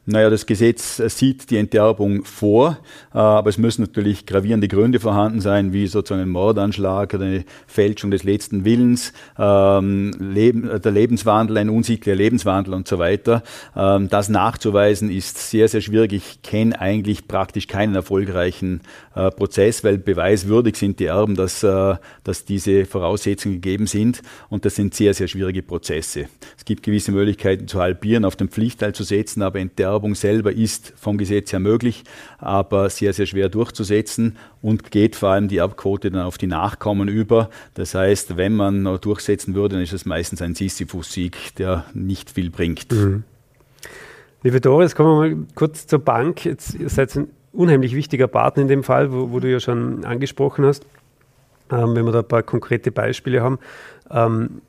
Naja, 0.08 0.32
das 0.32 0.48
Gesetz 0.48 0.98
sieht 0.98 1.52
die 1.52 1.58
Enterbung 1.58 2.26
vor, 2.26 2.80
äh, 3.14 3.20
aber 3.20 3.50
es 3.52 3.60
müssen 3.60 3.84
natürlich 3.84 4.26
gravierende 4.26 4.68
Gründe 4.68 5.00
vorhanden 5.00 5.42
sein, 5.42 5.74
wie 5.74 5.86
sozusagen 5.86 6.24
ein 6.24 6.30
Mordanschlag 6.30 7.14
oder 7.14 7.26
eine 7.26 7.46
Fälschung 7.68 8.10
des 8.10 8.24
letzten 8.24 8.66
Willens, 8.66 9.14
ähm, 9.38 10.12
äh, 10.36 10.80
der 10.80 10.92
Lebenswandel, 10.92 11.58
ein 11.58 11.70
unsichtlicher 11.70 12.16
Lebenswandel 12.16 12.74
und 12.74 12.88
so 12.88 12.98
weiter. 12.98 13.44
Ähm, 13.76 14.10
das 14.10 14.28
nachzuweisen 14.28 15.12
ist 15.12 15.38
sehr, 15.52 15.68
sehr 15.68 15.82
schwierig. 15.82 16.14
Ich 16.14 16.42
kenne 16.42 16.82
eigentlich 16.82 17.28
praktisch 17.28 17.68
keinen 17.68 17.94
erfolgreichen 17.94 18.82
Prozess, 19.14 19.84
weil 19.84 19.98
beweiswürdig 19.98 20.76
sind 20.78 21.00
die 21.00 21.06
Erben, 21.06 21.36
dass, 21.36 21.60
dass 21.60 22.46
diese 22.46 22.86
Voraussetzungen 22.86 23.56
gegeben 23.56 23.88
sind 23.88 24.22
und 24.50 24.64
das 24.66 24.76
sind 24.76 24.94
sehr, 24.94 25.14
sehr 25.14 25.28
schwierige 25.28 25.64
Prozesse. 25.64 26.28
Es 26.58 26.66
gibt 26.66 26.84
gewisse 26.84 27.12
Möglichkeiten 27.12 27.68
zu 27.68 27.80
halbieren, 27.80 28.24
auf 28.24 28.36
den 28.36 28.50
Pflichtteil 28.50 28.94
zu 28.94 29.04
setzen, 29.04 29.42
aber 29.42 29.60
Enterbung 29.60 30.16
selber 30.16 30.54
ist 30.54 30.94
vom 30.96 31.18
Gesetz 31.18 31.52
her 31.52 31.60
möglich, 31.60 32.04
aber 32.38 32.90
sehr, 32.90 33.14
sehr 33.14 33.26
schwer 33.26 33.50
durchzusetzen 33.50 34.38
und 34.62 34.92
geht 34.92 35.16
vor 35.16 35.30
allem 35.30 35.48
die 35.48 35.58
Erbquote 35.58 36.12
dann 36.12 36.22
auf 36.22 36.38
die 36.38 36.48
Nachkommen 36.48 37.08
über. 37.08 37.50
Das 37.74 37.96
heißt, 37.96 38.38
wenn 38.38 38.56
man 38.56 39.00
durchsetzen 39.02 39.56
würde, 39.56 39.76
dann 39.76 39.84
ist 39.84 39.94
es 39.94 40.06
meistens 40.06 40.42
ein 40.42 40.56
Sisyphus-Sieg, 40.56 41.56
der 41.58 41.86
nicht 41.94 42.32
viel 42.32 42.50
bringt. 42.50 42.92
Mhm. 42.92 43.24
Liebe 44.44 44.60
Doris, 44.60 44.96
kommen 44.96 45.10
wir 45.10 45.36
mal 45.36 45.46
kurz 45.54 45.86
zur 45.86 46.00
Bank. 46.00 46.46
Jetzt, 46.46 46.74
ihr 46.74 46.90
seid 46.90 47.12
unheimlich 47.54 47.96
wichtiger 47.96 48.28
Partner 48.28 48.64
in 48.64 48.68
dem 48.68 48.84
Fall, 48.84 49.12
wo, 49.12 49.32
wo 49.32 49.40
du 49.40 49.52
ja 49.52 49.60
schon 49.60 50.06
angesprochen 50.06 50.66
hast. 50.66 50.86
Ähm, 51.72 51.96
wenn 51.96 52.06
wir 52.06 52.12
da 52.12 52.20
ein 52.20 52.28
paar 52.28 52.44
konkrete 52.44 52.92
Beispiele 52.92 53.42
haben. 53.42 53.60
Ähm, 54.10 54.62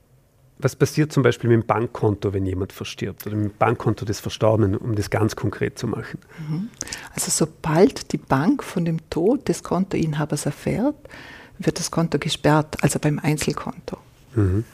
was 0.59 0.77
passiert 0.77 1.13
zum 1.13 1.25
Beispiel 1.25 1.51
mit 1.51 1.63
dem 1.63 1.67
Bankkonto, 1.67 2.33
wenn 2.33 2.47
jemand 2.47 2.73
verstirbt 2.73 3.27
oder 3.27 3.35
mit 3.35 3.51
dem 3.51 3.57
Bankkonto 3.59 4.05
des 4.05 4.21
Verstorbenen, 4.21 4.77
um 4.77 4.95
das 4.95 5.11
ganz 5.11 5.35
konkret 5.35 5.77
zu 5.77 5.89
machen? 5.89 6.21
Mhm. 6.49 6.69
Also 7.13 7.31
sobald 7.33 8.13
die 8.13 8.19
Bank 8.19 8.63
von 8.63 8.85
dem 8.85 9.11
Tod 9.11 9.49
des 9.49 9.65
Kontoinhabers 9.65 10.47
erfährt, 10.47 10.95
wird 11.59 11.81
das 11.81 11.91
Konto 11.91 12.19
gesperrt, 12.21 12.77
also 12.83 13.01
beim 13.01 13.19
Einzelkonto. 13.19 13.99
Mhm. 14.37 14.65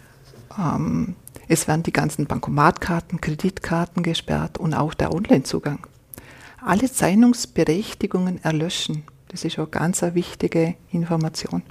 Ähm, 0.59 1.17
es 1.49 1.67
werden 1.67 1.83
die 1.83 1.93
ganzen 1.93 2.27
Bankomatkarten, 2.27 3.23
Kreditkarten 3.23 4.03
gesperrt 4.03 4.59
und 4.59 4.75
auch 4.75 4.93
der 4.93 5.15
Onlinezugang. 5.15 5.87
Alle 6.61 6.91
Zeichnungsberechtigungen 6.91 8.43
erlöschen. 8.43 9.05
Das 9.29 9.45
ist 9.45 9.59
auch 9.59 9.71
ganz 9.71 10.03
eine 10.03 10.15
wichtige 10.15 10.75
Information. 10.91 11.63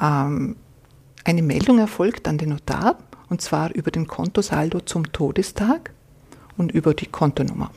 Ähm, 0.00 0.56
eine 1.24 1.42
Meldung 1.42 1.78
erfolgt 1.78 2.26
an 2.26 2.38
den 2.38 2.50
Notar 2.50 2.98
und 3.28 3.40
zwar 3.40 3.74
über 3.74 3.90
den 3.90 4.06
Kontosaldo 4.06 4.80
zum 4.80 5.12
Todestag 5.12 5.92
und 6.56 6.72
über 6.72 6.94
die 6.94 7.06
Kontonummer. 7.06 7.70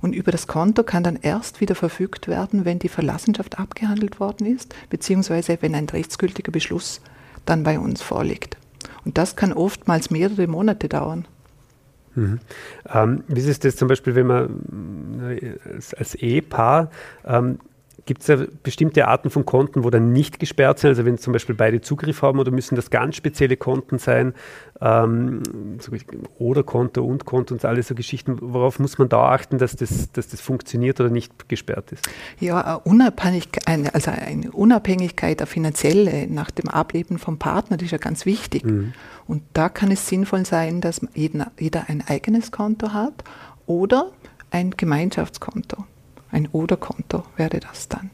Und 0.00 0.14
über 0.14 0.32
das 0.32 0.46
Konto 0.46 0.82
kann 0.82 1.04
dann 1.04 1.16
erst 1.16 1.60
wieder 1.60 1.74
verfügt 1.74 2.26
werden, 2.26 2.64
wenn 2.64 2.78
die 2.78 2.88
Verlassenschaft 2.88 3.58
abgehandelt 3.58 4.18
worden 4.18 4.46
ist, 4.46 4.74
beziehungsweise 4.90 5.58
wenn 5.60 5.74
ein 5.74 5.88
rechtsgültiger 5.88 6.50
Beschluss 6.50 7.00
dann 7.44 7.62
bei 7.62 7.78
uns 7.78 8.02
vorliegt. 8.02 8.56
Und 9.04 9.18
das 9.18 9.36
kann 9.36 9.52
oftmals 9.52 10.10
mehrere 10.10 10.46
Monate 10.46 10.88
dauern. 10.88 11.26
Mhm. 12.14 12.40
Ähm, 12.92 13.24
wie 13.28 13.40
ist 13.40 13.64
das 13.64 13.76
zum 13.76 13.88
Beispiel, 13.88 14.14
wenn 14.14 14.26
man 14.26 15.38
äh, 15.40 15.54
als, 15.74 15.94
als 15.94 16.14
Ehepaar 16.14 16.90
ähm, 17.24 17.58
Gibt 18.04 18.22
es 18.22 18.26
ja 18.26 18.36
bestimmte 18.64 19.06
Arten 19.06 19.30
von 19.30 19.46
Konten, 19.46 19.84
wo 19.84 19.90
dann 19.90 20.12
nicht 20.12 20.40
gesperrt 20.40 20.80
sind? 20.80 20.88
Also 20.88 21.04
wenn 21.04 21.18
zum 21.18 21.32
Beispiel 21.32 21.54
beide 21.54 21.80
Zugriff 21.80 22.22
haben 22.22 22.40
oder 22.40 22.50
müssen 22.50 22.74
das 22.74 22.90
ganz 22.90 23.14
spezielle 23.14 23.56
Konten 23.56 23.98
sein? 23.98 24.34
Ähm, 24.80 25.42
oder 26.38 26.64
Konto 26.64 27.04
und 27.04 27.24
Konto 27.24 27.54
und 27.54 27.64
alle 27.64 27.82
so 27.82 27.94
Geschichten. 27.94 28.38
Worauf 28.40 28.80
muss 28.80 28.98
man 28.98 29.08
da 29.08 29.30
achten, 29.30 29.58
dass 29.58 29.76
das, 29.76 30.10
dass 30.10 30.28
das 30.28 30.40
funktioniert 30.40 31.00
oder 31.00 31.10
nicht 31.10 31.48
gesperrt 31.48 31.92
ist? 31.92 32.04
Ja, 32.40 32.74
unabhängig, 32.74 33.48
also 33.66 34.10
eine 34.10 34.50
Unabhängigkeit, 34.50 35.40
eine 35.40 35.46
finanzielle 35.46 36.26
nach 36.26 36.50
dem 36.50 36.68
Ableben 36.68 37.18
vom 37.18 37.38
Partner, 37.38 37.76
das 37.76 37.86
ist 37.86 37.92
ja 37.92 37.98
ganz 37.98 38.26
wichtig. 38.26 38.64
Mhm. 38.64 38.94
Und 39.28 39.42
da 39.52 39.68
kann 39.68 39.92
es 39.92 40.08
sinnvoll 40.08 40.44
sein, 40.44 40.80
dass 40.80 41.00
jeder 41.14 41.88
ein 41.88 42.02
eigenes 42.08 42.50
Konto 42.50 42.92
hat 42.92 43.22
oder 43.66 44.10
ein 44.50 44.72
Gemeinschaftskonto. 44.72 45.84
Ein 46.32 46.48
Oder-Konto 46.50 47.22
wäre 47.36 47.60
das 47.60 47.88
dann. 47.88 48.10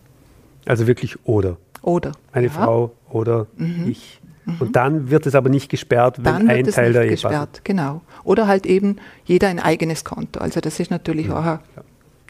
Also 0.66 0.86
wirklich 0.86 1.16
Oder. 1.24 1.56
Oder. 1.80 2.12
Eine 2.32 2.48
ja. 2.48 2.52
Frau 2.52 2.92
oder 3.08 3.46
mhm. 3.56 3.88
ich. 3.88 4.20
Mhm. 4.44 4.56
Und 4.60 4.76
dann 4.76 5.10
wird 5.10 5.26
es 5.26 5.34
aber 5.34 5.48
nicht 5.48 5.70
gesperrt, 5.70 6.18
wenn 6.18 6.24
dann 6.24 6.50
ein 6.50 6.64
Teil 6.64 6.92
der 6.92 7.06
gesperrt, 7.06 7.62
genau. 7.64 8.02
Oder 8.24 8.46
halt 8.46 8.66
eben 8.66 8.96
jeder 9.24 9.48
ein 9.48 9.60
eigenes 9.60 10.04
Konto. 10.04 10.40
Also 10.40 10.60
das 10.60 10.80
ist 10.80 10.90
natürlich 10.90 11.28
ja. 11.28 11.34
auch 11.34 11.44
eine, 11.44 11.60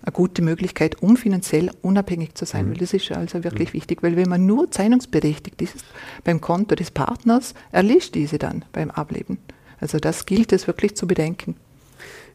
eine, 0.03 0.13
gute 0.13 0.43
Möglichkeit, 0.43 1.03
um 1.03 1.17
finanziell 1.17 1.71
unabhängig 1.83 2.35
zu 2.35 2.45
sein, 2.45 2.67
mhm. 2.67 2.71
weil 2.71 2.77
das 2.79 2.93
ist 2.93 3.11
also 3.11 3.43
wirklich 3.43 3.71
mhm. 3.71 3.79
wichtig, 3.79 4.03
weil 4.03 4.17
wenn 4.17 4.29
man 4.29 4.47
nur 4.47 4.71
zeichnungsberechtigt 4.71 5.61
ist 5.63 5.85
beim 6.25 6.41
Konto 6.41 6.75
des 6.75 6.91
Partners, 6.91 7.55
erlischt 7.73 8.15
diese 8.15 8.39
dann 8.39 8.65
beim 8.73 8.91
Ableben. 8.91 9.39
Also 9.81 9.99
das 9.99 10.27
gilt 10.27 10.53
es 10.53 10.67
wirklich 10.67 10.97
zu 10.97 11.07
bedenken. 11.07 11.57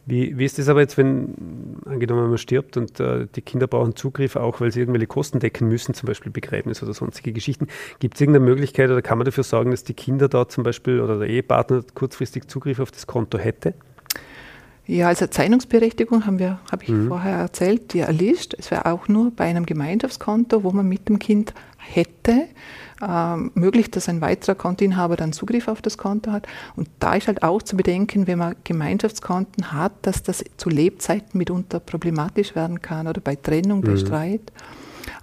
Wie, 0.06 0.38
wie 0.38 0.44
ist 0.44 0.60
das 0.60 0.68
aber 0.68 0.82
jetzt, 0.82 0.98
wenn 0.98 1.78
angenommen 1.86 2.28
man 2.28 2.38
stirbt 2.38 2.76
und 2.76 3.00
äh, 3.00 3.26
die 3.34 3.42
Kinder 3.42 3.68
brauchen 3.68 3.96
Zugriff, 3.96 4.36
auch 4.36 4.60
weil 4.60 4.72
sie 4.72 4.82
irgendwelche 4.82 5.08
Kosten 5.08 5.40
decken 5.40 5.70
müssen, 5.70 5.94
zum 5.94 6.08
Beispiel 6.08 6.32
Begräbnis 6.32 6.84
oder 6.84 6.94
sonstige 6.94 7.32
Geschichten? 7.32 7.68
Gibt 8.00 8.16
es 8.16 8.22
irgendeine 8.22 8.46
Möglichkeit 8.46 8.90
oder 8.90 9.02
kann 9.02 9.18
man 9.18 9.26
dafür 9.26 9.46
sorgen, 9.46 9.72
dass 9.72 9.86
die 9.86 9.94
Kinder 9.94 10.28
da 10.28 10.50
zum 10.50 10.66
Beispiel 10.66 11.00
oder 11.00 11.20
der 11.20 11.30
Ehepartner 11.30 11.84
kurzfristig 11.94 12.48
Zugriff 12.48 12.80
auf 12.80 12.92
das 12.92 13.08
Konto 13.08 13.38
hätte? 13.38 13.76
Ja, 14.86 15.08
also 15.08 15.28
Zeichnungsberechtigung 15.28 16.26
haben 16.26 16.40
wir, 16.40 16.60
habe 16.70 16.84
ich 16.84 16.90
mhm. 16.90 17.08
vorher 17.08 17.38
erzählt, 17.38 17.94
die 17.94 18.00
erlischt. 18.00 18.54
Es 18.58 18.70
wäre 18.70 18.86
auch 18.88 19.08
nur 19.08 19.32
bei 19.32 19.46
einem 19.46 19.66
Gemeinschaftskonto, 19.66 20.66
wo 20.66 20.72
man 20.72 20.88
mit 20.90 21.08
dem 21.08 21.20
Kind 21.20 21.54
hätte, 21.78 22.48
möglich, 23.54 23.92
dass 23.92 24.10
ein 24.10 24.22
weiterer 24.22 24.56
Kontoinhaber 24.56 25.16
dann 25.16 25.34
Zugriff 25.34 25.68
auf 25.68 25.82
das 25.82 25.98
Konto 25.98 26.32
hat. 26.32 26.48
Und 26.76 26.90
da 27.00 27.14
ist 27.16 27.28
halt 27.28 27.44
auch 27.44 27.62
zu 27.62 27.76
bedenken, 27.76 28.28
wenn 28.28 28.40
man 28.40 28.56
Gemeinschaftskonten 28.64 29.72
hat, 29.72 29.94
dass 30.04 30.24
das 30.24 30.44
zu 30.58 30.70
Lebzeiten 30.70 31.38
mitunter 31.38 31.80
problematisch 31.80 32.56
werden 32.56 32.82
kann 32.82 33.08
oder 33.08 33.22
bei 33.22 33.36
Trennung, 33.36 33.82
bei 33.82 33.92
mhm. 33.92 33.98
Streit. 33.98 34.52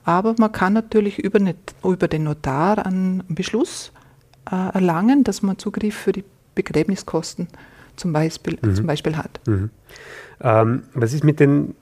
Aber 0.04 0.34
man 0.38 0.52
kann 0.52 0.72
natürlich 0.72 1.18
über, 1.18 1.40
über 1.84 2.08
den 2.08 2.24
Notar 2.24 2.84
einen 2.84 3.22
Beschluss 3.28 3.92
äh, 4.50 4.54
erlangen, 4.54 5.24
dass 5.24 5.42
man 5.42 5.58
Zugriff 5.58 5.94
für 5.94 6.12
die 6.12 6.24
Begräbniskosten 6.54 7.48
zum 7.96 8.12
Beispiel, 8.12 8.58
mhm. 8.60 8.74
zum 8.74 8.86
Beispiel 8.86 9.16
hat. 9.16 9.40
Mhm. 9.46 9.70
Ähm, 10.42 10.82
was 10.94 11.12
ist 11.12 11.22
mit 11.22 11.38
den 11.38 11.74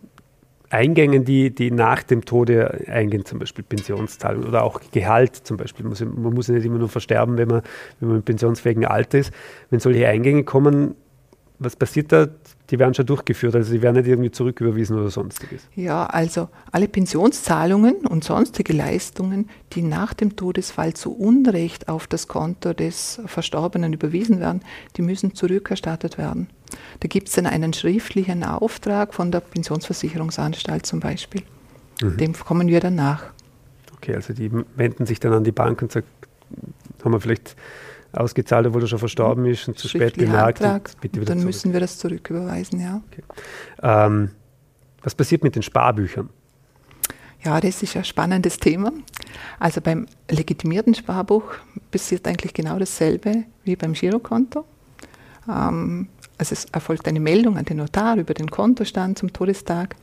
Eingängen, 0.71 1.25
die, 1.25 1.55
die 1.55 1.71
nach 1.71 2.03
dem 2.03 2.25
Tode 2.25 2.85
eingehen, 2.89 3.25
zum 3.25 3.39
Beispiel 3.39 3.65
Pensionszahlung 3.65 4.45
oder 4.45 4.65
auch 4.65 4.81
Gehalt 4.93 5.35
zum 5.35 5.57
Beispiel. 5.57 5.87
Man 5.87 6.35
muss 6.35 6.49
ja 6.49 6.55
nicht 6.55 6.67
immer 6.67 6.79
nur 6.79 6.89
versterben, 6.89 7.39
wenn 7.39 7.49
man, 7.49 7.63
wenn 8.01 8.09
man 8.09 8.19
im 8.19 8.23
pensionsfähigen 8.23 8.85
Alter 8.85 9.19
ist. 9.19 9.33
Wenn 9.71 9.81
solche 9.81 10.07
Eingänge 10.07 10.45
kommen, 10.45 10.95
was 11.59 11.75
passiert 11.75 12.13
da? 12.13 12.29
Die 12.71 12.79
werden 12.79 12.95
schon 12.95 13.07
durchgeführt, 13.07 13.55
also 13.57 13.73
die 13.73 13.83
werden 13.83 13.97
nicht 13.97 14.07
irgendwie 14.07 14.31
zurücküberwiesen 14.31 14.99
oder 14.99 15.11
sonstiges. 15.11 15.67
Ja, 15.75 16.07
also 16.07 16.49
alle 16.71 16.87
Pensionszahlungen 16.87 18.07
und 18.07 18.23
sonstige 18.23 18.73
Leistungen, 18.75 19.49
die 19.73 19.83
nach 19.83 20.15
dem 20.15 20.37
Todesfall 20.37 20.95
zu 20.95 21.17
Unrecht 21.17 21.89
auf 21.89 22.07
das 22.07 22.29
Konto 22.29 22.75
des 22.75 23.21
Verstorbenen 23.27 23.93
überwiesen 23.93 24.39
werden, 24.39 24.61
die 24.97 25.03
müssen 25.03 25.35
zurückerstattet 25.35 26.19
werden. 26.19 26.49
Da 27.01 27.09
gibt 27.09 27.29
es 27.29 27.35
dann 27.35 27.47
einen 27.47 27.73
schriftlichen 27.73 28.45
Auftrag 28.45 29.15
von 29.15 29.31
der 29.31 29.41
Pensionsversicherungsanstalt 29.41 30.87
zum 30.87 31.01
Beispiel. 31.01 31.43
Mhm. 32.03 32.17
Dem 32.17 32.33
kommen 32.33 32.69
wir 32.69 32.81
dann 32.81 32.95
nach. 32.95 33.25
Okay, 33.97 34.15
also 34.15 34.33
die 34.33 34.51
wenden 34.77 35.07
sich 35.07 35.21
dann 35.21 35.33
an 35.33 35.45
die 35.45 35.53
Bank 35.53 35.83
und 35.83 35.93
sagen, 35.93 36.07
haben 37.05 37.13
wir 37.13 37.21
vielleicht 37.21 37.57
ausgezahlt, 38.13 38.67
obwohl 38.67 38.83
er 38.83 38.89
schon 38.89 38.99
verstorben 38.99 39.45
ist 39.47 39.69
und 39.69 39.79
zu 39.79 39.89
spät 39.89 40.17
bemerkt. 40.17 40.63
Antrag, 40.63 40.91
bitte 41.01 41.17
wieder 41.17 41.27
dann 41.27 41.39
zurück. 41.39 41.47
müssen 41.47 41.73
wir 41.73 41.81
das 41.81 41.99
zurücküberweisen, 41.99 42.81
ja. 42.81 43.03
Okay. 43.11 43.23
Ähm, 43.83 44.31
was 45.03 45.15
passiert 45.15 45.43
mit 45.43 45.55
den 45.55 45.63
Sparbüchern? 45.63 46.31
Ja, 47.45 47.61
das 47.61 47.83
ist 47.83 47.97
ein 47.97 48.05
spannendes 48.05 48.59
Thema. 48.59 48.93
Also 49.61 49.81
beim 49.81 50.07
legitimierten 50.29 50.95
Sparbuch 50.95 51.55
passiert 51.91 52.27
eigentlich 52.27 52.53
genau 52.53 52.79
dasselbe 52.79 53.45
wie 53.65 53.77
beim 53.77 53.93
Girokonto. 53.93 54.65
Ähm, 55.49 56.09
also 56.37 56.53
es 56.53 56.67
erfolgt 56.67 57.09
eine 57.09 57.21
Meldung 57.21 57.57
an 57.57 57.65
den 57.65 57.79
Notar 57.79 58.17
über 58.17 58.35
den 58.35 58.51
Kontostand 58.51 59.19
zum 59.19 59.33
Todestag 59.33 59.97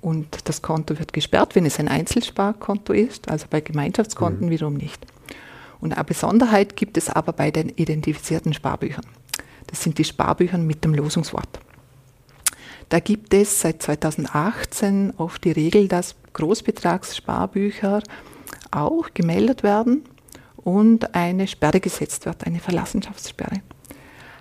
und 0.00 0.48
das 0.48 0.62
Konto 0.62 0.98
wird 0.98 1.12
gesperrt, 1.12 1.54
wenn 1.54 1.66
es 1.66 1.78
ein 1.78 1.88
Einzelsparkonto 1.88 2.92
ist, 2.92 3.28
also 3.28 3.46
bei 3.50 3.60
Gemeinschaftskonten 3.60 4.46
mhm. 4.46 4.50
wiederum 4.50 4.74
nicht. 4.74 5.04
Und 5.80 5.94
eine 5.94 6.04
Besonderheit 6.04 6.76
gibt 6.76 6.96
es 6.96 7.08
aber 7.08 7.32
bei 7.32 7.50
den 7.50 7.68
identifizierten 7.70 8.54
Sparbüchern. 8.54 9.06
Das 9.66 9.82
sind 9.82 9.98
die 9.98 10.04
Sparbücher 10.04 10.58
mit 10.58 10.84
dem 10.84 10.94
Losungswort. 10.94 11.60
Da 12.88 12.98
gibt 12.98 13.34
es 13.34 13.60
seit 13.60 13.82
2018 13.82 15.14
oft 15.16 15.44
die 15.44 15.52
Regel, 15.52 15.86
dass 15.86 16.16
Großbetragssparbücher 16.32 18.02
auch 18.72 19.14
gemeldet 19.14 19.62
werden 19.62 20.04
und 20.56 21.14
eine 21.14 21.46
Sperre 21.46 21.80
gesetzt 21.80 22.26
wird, 22.26 22.46
eine 22.46 22.58
Verlassenschaftssperre. 22.58 23.62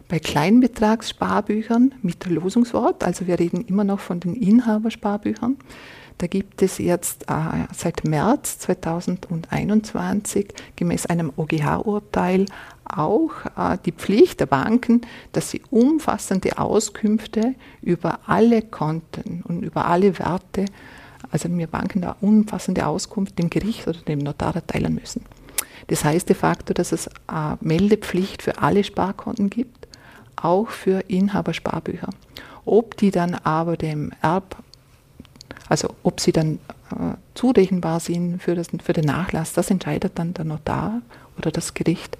Bei 0.10 0.18
Kleinbetragssparbüchern 0.18 1.94
mit 2.02 2.26
Losungswort, 2.26 3.04
also 3.04 3.28
wir 3.28 3.38
reden 3.38 3.62
immer 3.62 3.84
noch 3.84 4.00
von 4.00 4.20
den 4.20 4.34
Inhabersparbüchern, 4.34 5.58
da 6.18 6.26
gibt 6.26 6.64
es 6.64 6.80
jetzt 6.80 7.30
äh, 7.30 7.68
seit 7.74 8.04
März 8.04 8.58
2021 8.60 10.48
gemäß 10.76 11.06
einem 11.06 11.32
OGH-Urteil 11.38 12.48
auch 12.86 13.32
äh, 13.56 13.78
die 13.86 13.92
Pflicht 13.92 14.40
der 14.40 14.48
Banken, 14.48 15.02
dass 15.32 15.52
sie 15.52 15.62
umfassende 15.70 16.58
Auskünfte 16.58 17.54
über 17.84 18.20
alle 18.26 18.64
Konten 18.64 19.44
und 19.48 19.62
über 19.62 19.86
alle 19.86 20.18
Werte, 20.18 20.66
also 21.32 21.50
mir 21.50 21.68
Banken 21.68 22.02
da 22.02 22.18
umfassende 22.20 22.88
Auskunft 22.88 23.38
dem 23.38 23.52
Gericht 23.52 23.88
oder 23.88 24.00
dem 24.00 24.20
Notar 24.20 24.56
erteilen 24.56 24.96
müssen. 24.96 25.24
Das 25.88 26.04
heißt 26.04 26.28
de 26.28 26.36
facto, 26.36 26.74
dass 26.74 26.92
es 26.92 27.10
eine 27.28 27.58
Meldepflicht 27.62 28.42
für 28.42 28.58
alle 28.58 28.84
Sparkonten 28.84 29.50
gibt, 29.50 29.79
auch 30.44 30.70
für 30.70 31.02
Inhabersparbücher. 31.08 32.10
Ob 32.66 32.98
die 32.98 33.12
dann 33.12 33.36
aber 33.36 33.78
dem 33.78 34.12
Erb 34.22 34.58
also 35.70 35.94
ob 36.02 36.20
sie 36.20 36.32
dann 36.32 36.56
äh, 36.92 37.16
zurechenbar 37.36 38.00
sind 38.00 38.42
für, 38.42 38.56
das, 38.56 38.68
für 38.84 38.94
den 38.94 39.06
Nachlass, 39.06 39.54
das 39.54 39.70
entscheidet 39.70 40.14
dann 40.16 40.34
der 40.34 40.46
Notar 40.46 41.02
oder 41.38 41.52
das 41.52 41.76
Gericht. 41.76 42.18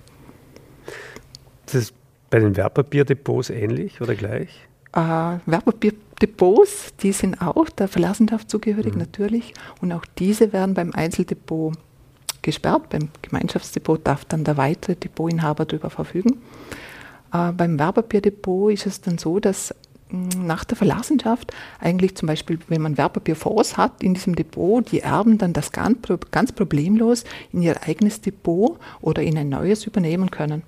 Das 1.66 1.76
ist 1.76 1.94
bei 2.30 2.40
den 2.40 2.56
Wertpapierdepots 2.56 3.50
ähnlich 3.50 4.02
oder 4.02 4.16
gleich? 4.16 4.50
Äh, 4.94 5.38
Wertpapierdepots, 5.46 6.94
die 7.02 7.12
sind 7.12 7.42
auch 7.42 7.70
der 7.70 7.88
Verlassenschaft 7.88 8.50
zugehörig 8.50 8.94
mhm. 8.94 9.00
natürlich 9.00 9.54
und 9.82 9.92
auch 9.92 10.06
diese 10.18 10.54
werden 10.54 10.76
beim 10.76 10.94
Einzeldepot 10.94 11.74
gesperrt. 12.44 12.90
Beim 12.90 13.10
Gemeinschaftsdepot 13.24 14.06
darf 14.06 14.26
dann 14.26 14.44
der 14.44 14.58
weitere 14.58 14.96
Depotinhaber 14.96 15.66
darüber 15.66 15.90
verfügen. 15.90 16.38
Äh, 17.34 17.52
beim 17.52 17.80
Wertpapierdepot 17.80 18.72
ist 18.74 18.86
es 18.86 19.02
dann 19.02 19.18
so, 19.18 19.40
dass 19.40 19.74
nach 20.12 20.64
der 20.64 20.76
Verlassenschaft 20.76 21.54
eigentlich 21.80 22.16
zum 22.16 22.28
Beispiel, 22.28 22.58
wenn 22.68 22.82
man 22.82 22.98
Wertpapierfonds 22.98 23.78
hat 23.78 24.02
in 24.02 24.16
diesem 24.16 24.36
Depot, 24.36 24.92
die 24.92 25.02
Erben 25.02 25.38
dann 25.38 25.54
das 25.54 25.72
ganz, 25.72 26.00
ganz 26.32 26.52
problemlos 26.52 27.26
in 27.54 27.62
ihr 27.62 27.84
eigenes 27.84 28.22
Depot 28.22 28.80
oder 29.02 29.22
in 29.22 29.38
ein 29.38 29.50
neues 29.50 29.86
übernehmen 29.86 30.32
können. 30.32 30.64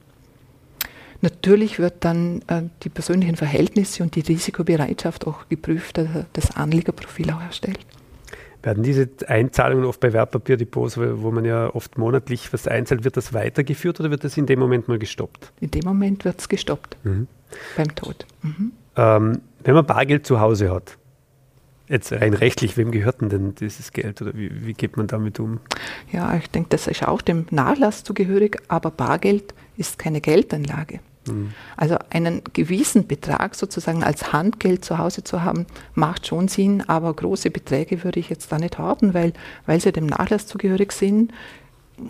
Natürlich 1.21 1.77
wird 1.79 2.03
dann 2.03 2.41
äh, 2.47 2.63
die 2.83 2.89
persönlichen 2.89 3.35
Verhältnisse 3.35 4.01
und 4.01 4.15
die 4.15 4.21
Risikobereitschaft 4.21 5.27
auch 5.27 5.47
geprüft, 5.49 5.99
äh, 5.99 6.25
das 6.33 6.55
Anlegerprofil 6.55 7.31
auch 7.31 7.41
erstellt. 7.41 7.79
Werden 8.63 8.83
diese 8.83 9.09
Einzahlungen 9.27 9.85
oft 9.85 9.99
bei 9.99 10.13
Wertpapierdepots, 10.13 10.97
wo 10.97 11.31
man 11.31 11.45
ja 11.45 11.73
oft 11.73 11.97
monatlich 11.97 12.53
was 12.53 12.67
einzahlt, 12.67 13.03
wird 13.03 13.17
das 13.17 13.33
weitergeführt 13.33 13.99
oder 13.99 14.11
wird 14.11 14.23
das 14.23 14.37
in 14.37 14.45
dem 14.45 14.59
Moment 14.59 14.87
mal 14.87 14.99
gestoppt? 14.99 15.51
In 15.59 15.71
dem 15.71 15.83
Moment 15.83 16.25
wird 16.25 16.39
es 16.39 16.47
gestoppt, 16.47 16.95
mhm. 17.03 17.27
beim 17.75 17.95
Tod. 17.95 18.25
Mhm. 18.43 18.71
Ähm, 18.95 19.41
wenn 19.63 19.73
man 19.73 19.85
Bargeld 19.85 20.27
zu 20.27 20.39
Hause 20.39 20.71
hat, 20.71 20.97
jetzt 21.87 22.11
rein 22.11 22.33
rechtlich, 22.33 22.77
wem 22.77 22.91
gehört 22.91 23.21
denn, 23.21 23.29
denn 23.29 23.55
dieses 23.55 23.93
Geld 23.93 24.21
oder 24.21 24.35
wie, 24.35 24.65
wie 24.65 24.73
geht 24.73 24.95
man 24.95 25.07
damit 25.07 25.39
um? 25.39 25.59
Ja, 26.11 26.35
ich 26.35 26.49
denke, 26.49 26.69
das 26.69 26.87
ist 26.87 27.07
auch 27.07 27.21
dem 27.21 27.47
Nachlass 27.49 28.03
zugehörig, 28.03 28.61
aber 28.67 28.91
Bargeld 28.91 29.55
ist 29.75 29.97
keine 29.97 30.21
Geldanlage. 30.21 30.99
Mhm. 31.27 31.51
Also 31.77 31.97
einen 32.09 32.41
gewissen 32.53 33.07
Betrag 33.07 33.55
sozusagen 33.55 34.03
als 34.03 34.33
Handgeld 34.33 34.83
zu 34.83 34.97
Hause 34.97 35.23
zu 35.23 35.43
haben, 35.43 35.65
macht 35.93 36.27
schon 36.27 36.47
Sinn, 36.47 36.83
aber 36.87 37.13
große 37.13 37.51
Beträge 37.51 38.03
würde 38.03 38.19
ich 38.19 38.29
jetzt 38.29 38.51
da 38.51 38.57
nicht 38.57 38.77
haben, 38.77 39.13
weil, 39.13 39.33
weil 39.65 39.79
sie 39.79 39.91
dem 39.91 40.07
Nachlass 40.07 40.47
zugehörig 40.47 40.91
sind 40.91 41.31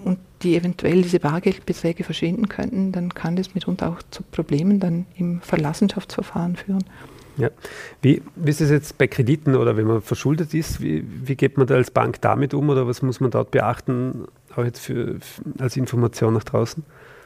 und 0.06 0.20
die 0.42 0.56
eventuell 0.56 1.02
diese 1.02 1.20
Bargeldbeträge 1.20 2.04
verschwinden 2.04 2.48
könnten, 2.48 2.92
dann 2.92 3.14
kann 3.14 3.36
das 3.36 3.54
mitunter 3.54 3.90
auch 3.90 4.02
zu 4.10 4.24
Problemen 4.24 4.80
dann 4.80 5.06
im 5.18 5.42
Verlassenschaftsverfahren 5.42 6.56
führen. 6.56 6.84
Ja. 7.38 7.50
Wie, 8.02 8.22
wie 8.36 8.50
ist 8.50 8.62
es 8.62 8.70
jetzt 8.70 8.98
bei 8.98 9.08
Krediten 9.08 9.56
oder 9.56 9.78
wenn 9.78 9.88
man 9.88 10.02
verschuldet 10.02 10.54
ist? 10.54 10.82
Wie, 10.82 11.04
wie 11.06 11.36
geht 11.36 11.58
man 11.58 11.68
da 11.68 11.76
als 11.76 11.92
Bank 11.92 12.22
damit 12.22 12.54
um 12.54 12.70
oder 12.70 12.88
was 12.88 13.02
muss 13.02 13.20
man 13.20 13.32
dort 13.32 13.52
beachten, 13.52 14.26
auch 14.56 14.64
jetzt 14.64 14.80
für, 14.80 15.18
als 15.60 15.78
Information 15.78 16.34
nach 16.34 16.44
draußen? 16.44 16.84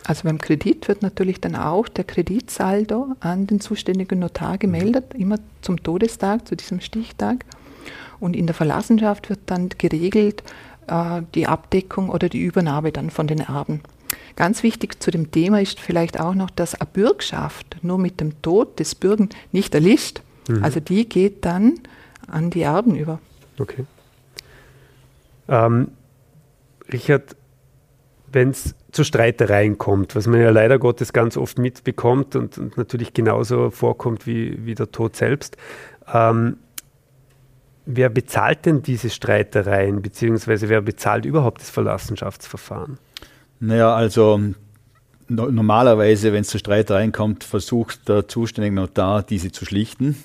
Also 0.08 0.24
beim 0.24 0.40
Kredit 0.40 0.88
wird 0.88 1.02
natürlich 1.02 1.42
dann 1.42 1.56
auch 1.56 1.88
der 1.88 2.04
Kreditsaldo 2.04 3.16
an 3.22 3.48
den 3.48 3.60
zuständigen 3.60 4.20
Notar 4.20 4.58
gemeldet, 4.58 5.14
mhm. 5.14 5.22
immer 5.22 5.40
zum 5.62 5.82
Todestag, 5.82 6.48
zu 6.48 6.56
diesem 6.56 6.80
Stichtag. 6.80 7.44
Und 8.20 8.36
in 8.36 8.46
der 8.46 8.54
Verlassenschaft 8.54 9.30
wird 9.30 9.40
dann 9.48 9.70
geregelt, 9.70 10.44
äh, 10.88 11.24
die 11.34 11.48
Abdeckung 11.48 12.10
oder 12.10 12.30
die 12.30 12.42
Übernahme 12.42 12.92
dann 12.92 13.10
von 13.10 13.28
den 13.28 13.40
Erben. 13.40 13.82
Ganz 14.36 14.62
wichtig 14.62 15.02
zu 15.02 15.10
dem 15.10 15.32
Thema 15.32 15.60
ist 15.60 15.80
vielleicht 15.80 16.20
auch 16.20 16.36
noch, 16.36 16.52
dass 16.52 16.76
eine 16.76 16.90
Bürgschaft 16.92 17.78
nur 17.82 17.98
mit 17.98 18.20
dem 18.20 18.42
Tod 18.44 18.80
des 18.80 18.94
Bürgen 18.94 19.30
nicht 19.52 19.74
erlischt. 19.74 20.22
Mhm. 20.48 20.64
Also 20.64 20.80
die 20.80 21.10
geht 21.10 21.46
dann 21.46 21.80
an 22.28 22.52
die 22.52 22.62
Erben 22.62 22.96
über. 22.96 23.20
Okay. 23.58 23.86
Ähm, 25.48 25.90
Richard, 26.92 27.36
wenn 28.36 28.50
es 28.50 28.76
zu 28.92 29.04
Streitereien 29.04 29.80
kommt, 29.80 30.16
was 30.16 30.28
man 30.28 30.42
ja 30.42 30.52
leider 30.52 30.78
Gottes 30.78 31.14
ganz 31.14 31.38
oft 31.38 31.58
mitbekommt 31.58 32.36
und, 32.36 32.58
und 32.58 32.78
natürlich 32.78 33.14
genauso 33.14 33.72
vorkommt 33.72 34.28
wie, 34.28 34.64
wie 34.66 34.76
der 34.76 34.92
Tod 34.92 35.16
selbst, 35.16 35.58
ähm, 36.14 36.58
Wer 37.88 38.10
bezahlt 38.10 38.66
denn 38.66 38.82
diese 38.82 39.12
Streitereien, 39.12 40.02
beziehungsweise 40.02 40.70
wer 40.70 40.82
bezahlt 40.82 41.24
überhaupt 41.24 41.62
das 41.62 41.70
Verlassenschaftsverfahren? 41.70 42.98
Naja, 43.60 43.94
also 43.94 44.42
normalerweise, 45.28 46.34
wenn 46.34 46.42
es 46.42 46.48
zu 46.48 46.58
Streitereien 46.58 47.12
kommt, 47.12 47.44
versucht 47.44 48.10
der 48.10 48.28
zuständige 48.28 48.76
Notar, 48.76 49.22
diese 49.22 49.52
zu 49.52 49.66
schlichten. 49.66 50.16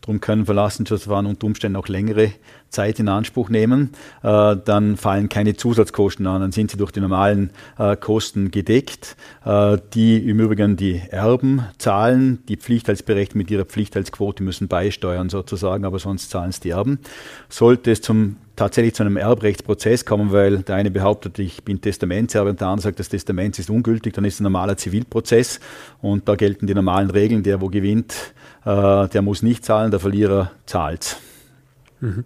Darum 0.00 0.20
können 0.20 0.46
Verlassenschaftsverfahren 0.46 1.26
unter 1.26 1.46
Umständen 1.46 1.76
auch 1.76 1.88
längere 1.88 2.32
Zeit 2.72 2.98
in 2.98 3.08
Anspruch 3.08 3.48
nehmen, 3.48 3.90
äh, 4.22 4.56
dann 4.64 4.96
fallen 4.96 5.28
keine 5.28 5.54
Zusatzkosten 5.54 6.26
an, 6.26 6.40
dann 6.40 6.52
sind 6.52 6.70
sie 6.70 6.76
durch 6.76 6.90
die 6.90 7.00
normalen 7.00 7.50
äh, 7.78 7.96
Kosten 7.96 8.50
gedeckt, 8.50 9.16
äh, 9.44 9.78
die 9.94 10.28
im 10.28 10.40
Übrigen 10.40 10.76
die 10.76 11.00
Erben 11.10 11.64
zahlen, 11.78 12.42
die 12.48 12.56
Pflichtheitsberechtigten 12.56 13.38
mit 13.38 13.50
ihrer 13.50 13.64
Pflichtheitsquote 13.64 14.42
müssen 14.42 14.68
beisteuern 14.68 15.28
sozusagen, 15.28 15.84
aber 15.84 15.98
sonst 15.98 16.30
zahlen 16.30 16.50
es 16.50 16.60
die 16.60 16.70
Erben. 16.70 16.98
Sollte 17.48 17.90
es 17.90 18.00
zum 18.00 18.36
tatsächlich 18.56 18.94
zu 18.94 19.02
einem 19.02 19.16
Erbrechtsprozess 19.16 20.04
kommen, 20.04 20.32
weil 20.32 20.58
der 20.58 20.76
eine 20.76 20.90
behauptet, 20.90 21.38
ich 21.38 21.64
bin 21.64 21.80
Testamentserbe 21.80 22.50
und 22.50 22.60
der 22.60 22.68
andere 22.68 22.82
sagt, 22.82 23.00
das 23.00 23.08
Testament 23.08 23.58
ist 23.58 23.70
ungültig, 23.70 24.12
dann 24.14 24.24
ist 24.24 24.34
es 24.34 24.40
ein 24.40 24.44
normaler 24.44 24.76
Zivilprozess 24.76 25.60
und 26.00 26.28
da 26.28 26.34
gelten 26.34 26.66
die 26.66 26.74
normalen 26.74 27.10
Regeln, 27.10 27.42
der 27.42 27.60
wo 27.60 27.68
gewinnt, 27.68 28.34
äh, 28.64 29.08
der 29.08 29.22
muss 29.22 29.42
nicht 29.42 29.64
zahlen, 29.64 29.90
der 29.90 30.00
Verlierer 30.00 30.52
zahlt. 30.66 31.16
Mhm. 32.02 32.24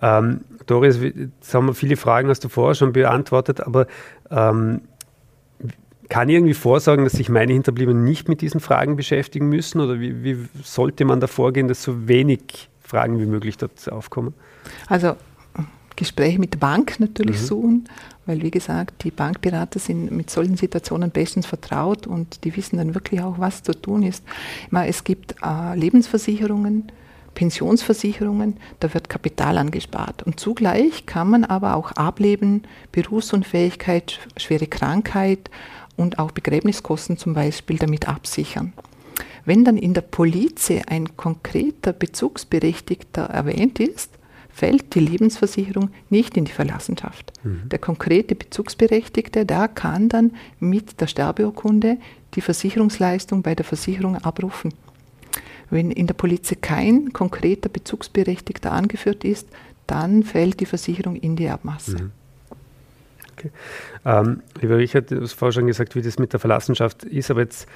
Ähm, 0.00 0.40
Doris, 0.66 0.98
jetzt 1.00 1.52
haben 1.52 1.66
wir 1.66 1.74
viele 1.74 1.96
Fragen, 1.96 2.28
hast 2.28 2.44
du 2.44 2.48
vorher 2.48 2.74
schon 2.74 2.92
beantwortet, 2.92 3.60
aber 3.60 3.86
ähm, 4.30 4.82
kann 6.08 6.28
ich 6.28 6.36
irgendwie 6.36 6.54
vorsorgen, 6.54 7.04
dass 7.04 7.14
sich 7.14 7.28
meine 7.28 7.52
Hinterbliebenen 7.52 8.04
nicht 8.04 8.28
mit 8.28 8.40
diesen 8.40 8.60
Fragen 8.60 8.96
beschäftigen 8.96 9.48
müssen? 9.48 9.80
Oder 9.80 10.00
wie, 10.00 10.22
wie 10.22 10.48
sollte 10.62 11.04
man 11.04 11.20
da 11.20 11.26
vorgehen, 11.26 11.66
dass 11.66 11.82
so 11.82 12.06
wenig 12.06 12.70
Fragen 12.80 13.18
wie 13.18 13.26
möglich 13.26 13.56
dort 13.56 13.90
aufkommen? 13.90 14.32
Also 14.86 15.16
Gespräche 15.96 16.38
mit 16.38 16.52
der 16.52 16.58
Bank 16.58 17.00
natürlich 17.00 17.40
mhm. 17.40 17.46
suchen, 17.46 17.88
weil 18.26 18.42
wie 18.42 18.50
gesagt, 18.50 19.02
die 19.02 19.10
Bankberater 19.10 19.80
sind 19.80 20.12
mit 20.12 20.30
solchen 20.30 20.56
Situationen 20.56 21.10
bestens 21.10 21.46
vertraut 21.46 22.06
und 22.06 22.44
die 22.44 22.54
wissen 22.56 22.76
dann 22.76 22.94
wirklich 22.94 23.20
auch, 23.22 23.38
was 23.38 23.62
zu 23.62 23.72
tun 23.72 24.02
ist. 24.02 24.22
Es 24.70 25.02
gibt 25.02 25.34
äh, 25.42 25.76
Lebensversicherungen, 25.76 26.92
Pensionsversicherungen, 27.36 28.56
da 28.80 28.92
wird 28.92 29.08
Kapital 29.08 29.58
angespart. 29.58 30.24
Und 30.24 30.40
zugleich 30.40 31.06
kann 31.06 31.30
man 31.30 31.44
aber 31.44 31.76
auch 31.76 31.92
Ableben, 31.92 32.62
Berufsunfähigkeit, 32.90 34.18
schwere 34.36 34.66
Krankheit 34.66 35.50
und 35.96 36.18
auch 36.18 36.32
Begräbniskosten 36.32 37.16
zum 37.16 37.34
Beispiel 37.34 37.78
damit 37.78 38.08
absichern. 38.08 38.72
Wenn 39.44 39.64
dann 39.64 39.76
in 39.76 39.94
der 39.94 40.00
Polize 40.00 40.82
ein 40.88 41.16
konkreter 41.16 41.92
Bezugsberechtigter 41.92 43.22
erwähnt 43.22 43.78
ist, 43.78 44.10
fällt 44.48 44.94
die 44.94 45.00
Lebensversicherung 45.00 45.90
nicht 46.08 46.36
in 46.36 46.46
die 46.46 46.52
Verlassenschaft. 46.52 47.32
Mhm. 47.44 47.68
Der 47.68 47.78
konkrete 47.78 48.34
Bezugsberechtigte, 48.34 49.44
der 49.44 49.68
kann 49.68 50.08
dann 50.08 50.32
mit 50.58 51.00
der 51.00 51.06
Sterbeurkunde 51.06 51.98
die 52.34 52.40
Versicherungsleistung 52.40 53.42
bei 53.42 53.54
der 53.54 53.66
Versicherung 53.66 54.16
abrufen. 54.16 54.72
Wenn 55.70 55.90
in 55.90 56.06
der 56.06 56.14
Polizei 56.14 56.56
kein 56.60 57.12
konkreter 57.12 57.68
Bezugsberechtigter 57.68 58.72
angeführt 58.72 59.24
ist, 59.24 59.48
dann 59.86 60.22
fällt 60.22 60.60
die 60.60 60.66
Versicherung 60.66 61.16
in 61.16 61.36
die 61.36 61.44
Erbmasse. 61.44 62.04
Mhm. 62.04 62.12
Okay. 63.32 63.50
Ähm, 64.04 64.42
lieber 64.60 64.78
Richard, 64.78 65.10
du 65.10 65.20
hast 65.20 65.34
vorher 65.34 65.52
schon 65.52 65.66
gesagt, 65.66 65.94
wie 65.94 66.02
das 66.02 66.18
mit 66.18 66.32
der 66.32 66.40
Verlassenschaft 66.40 67.04
ist, 67.04 67.30
aber 67.30 67.42
jetzt 67.42 67.68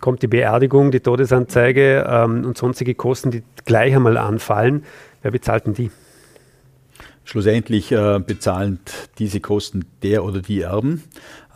kommt 0.00 0.22
die 0.22 0.26
Beerdigung, 0.28 0.90
die 0.90 1.00
Todesanzeige 1.00 2.06
ähm, 2.08 2.44
und 2.44 2.56
sonstige 2.56 2.94
Kosten, 2.94 3.30
die 3.30 3.42
gleich 3.64 3.94
einmal 3.94 4.16
anfallen. 4.16 4.84
Wer 5.22 5.30
bezahlt 5.30 5.66
denn 5.66 5.74
die? 5.74 5.90
Schlussendlich 7.26 7.90
äh, 7.90 8.20
bezahlen 8.24 8.80
diese 9.18 9.40
Kosten 9.40 9.86
der 10.02 10.24
oder 10.24 10.42
die 10.42 10.60
Erben, 10.60 11.02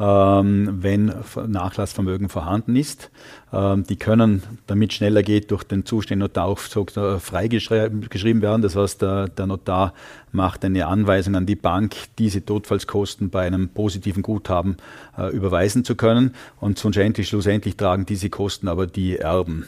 ähm, 0.00 0.78
wenn 0.82 1.12
Nachlassvermögen 1.46 2.30
vorhanden 2.30 2.74
ist. 2.74 3.10
Ähm, 3.52 3.84
die 3.84 3.96
können, 3.96 4.42
damit 4.66 4.94
schneller 4.94 5.22
geht, 5.22 5.50
durch 5.50 5.64
den 5.64 5.84
zuständigen 5.84 6.20
Notar 6.20 6.46
auch 6.46 6.58
so, 6.58 6.86
äh, 6.96 7.18
freigeschrieben 7.18 8.40
werden. 8.40 8.62
Das 8.62 8.76
heißt, 8.76 9.02
der, 9.02 9.28
der, 9.28 9.46
Notar 9.46 9.92
macht 10.32 10.64
eine 10.64 10.86
Anweisung 10.86 11.34
an 11.34 11.44
die 11.44 11.56
Bank, 11.56 11.96
diese 12.18 12.42
Todfallskosten 12.42 13.28
bei 13.28 13.46
einem 13.46 13.68
positiven 13.68 14.22
Guthaben 14.22 14.78
äh, 15.18 15.28
überweisen 15.28 15.84
zu 15.84 15.96
können. 15.96 16.34
Und 16.60 16.78
schlussendlich, 16.78 17.28
schlussendlich 17.28 17.76
tragen 17.76 18.06
diese 18.06 18.30
Kosten 18.30 18.68
aber 18.68 18.86
die 18.86 19.18
Erben. 19.18 19.66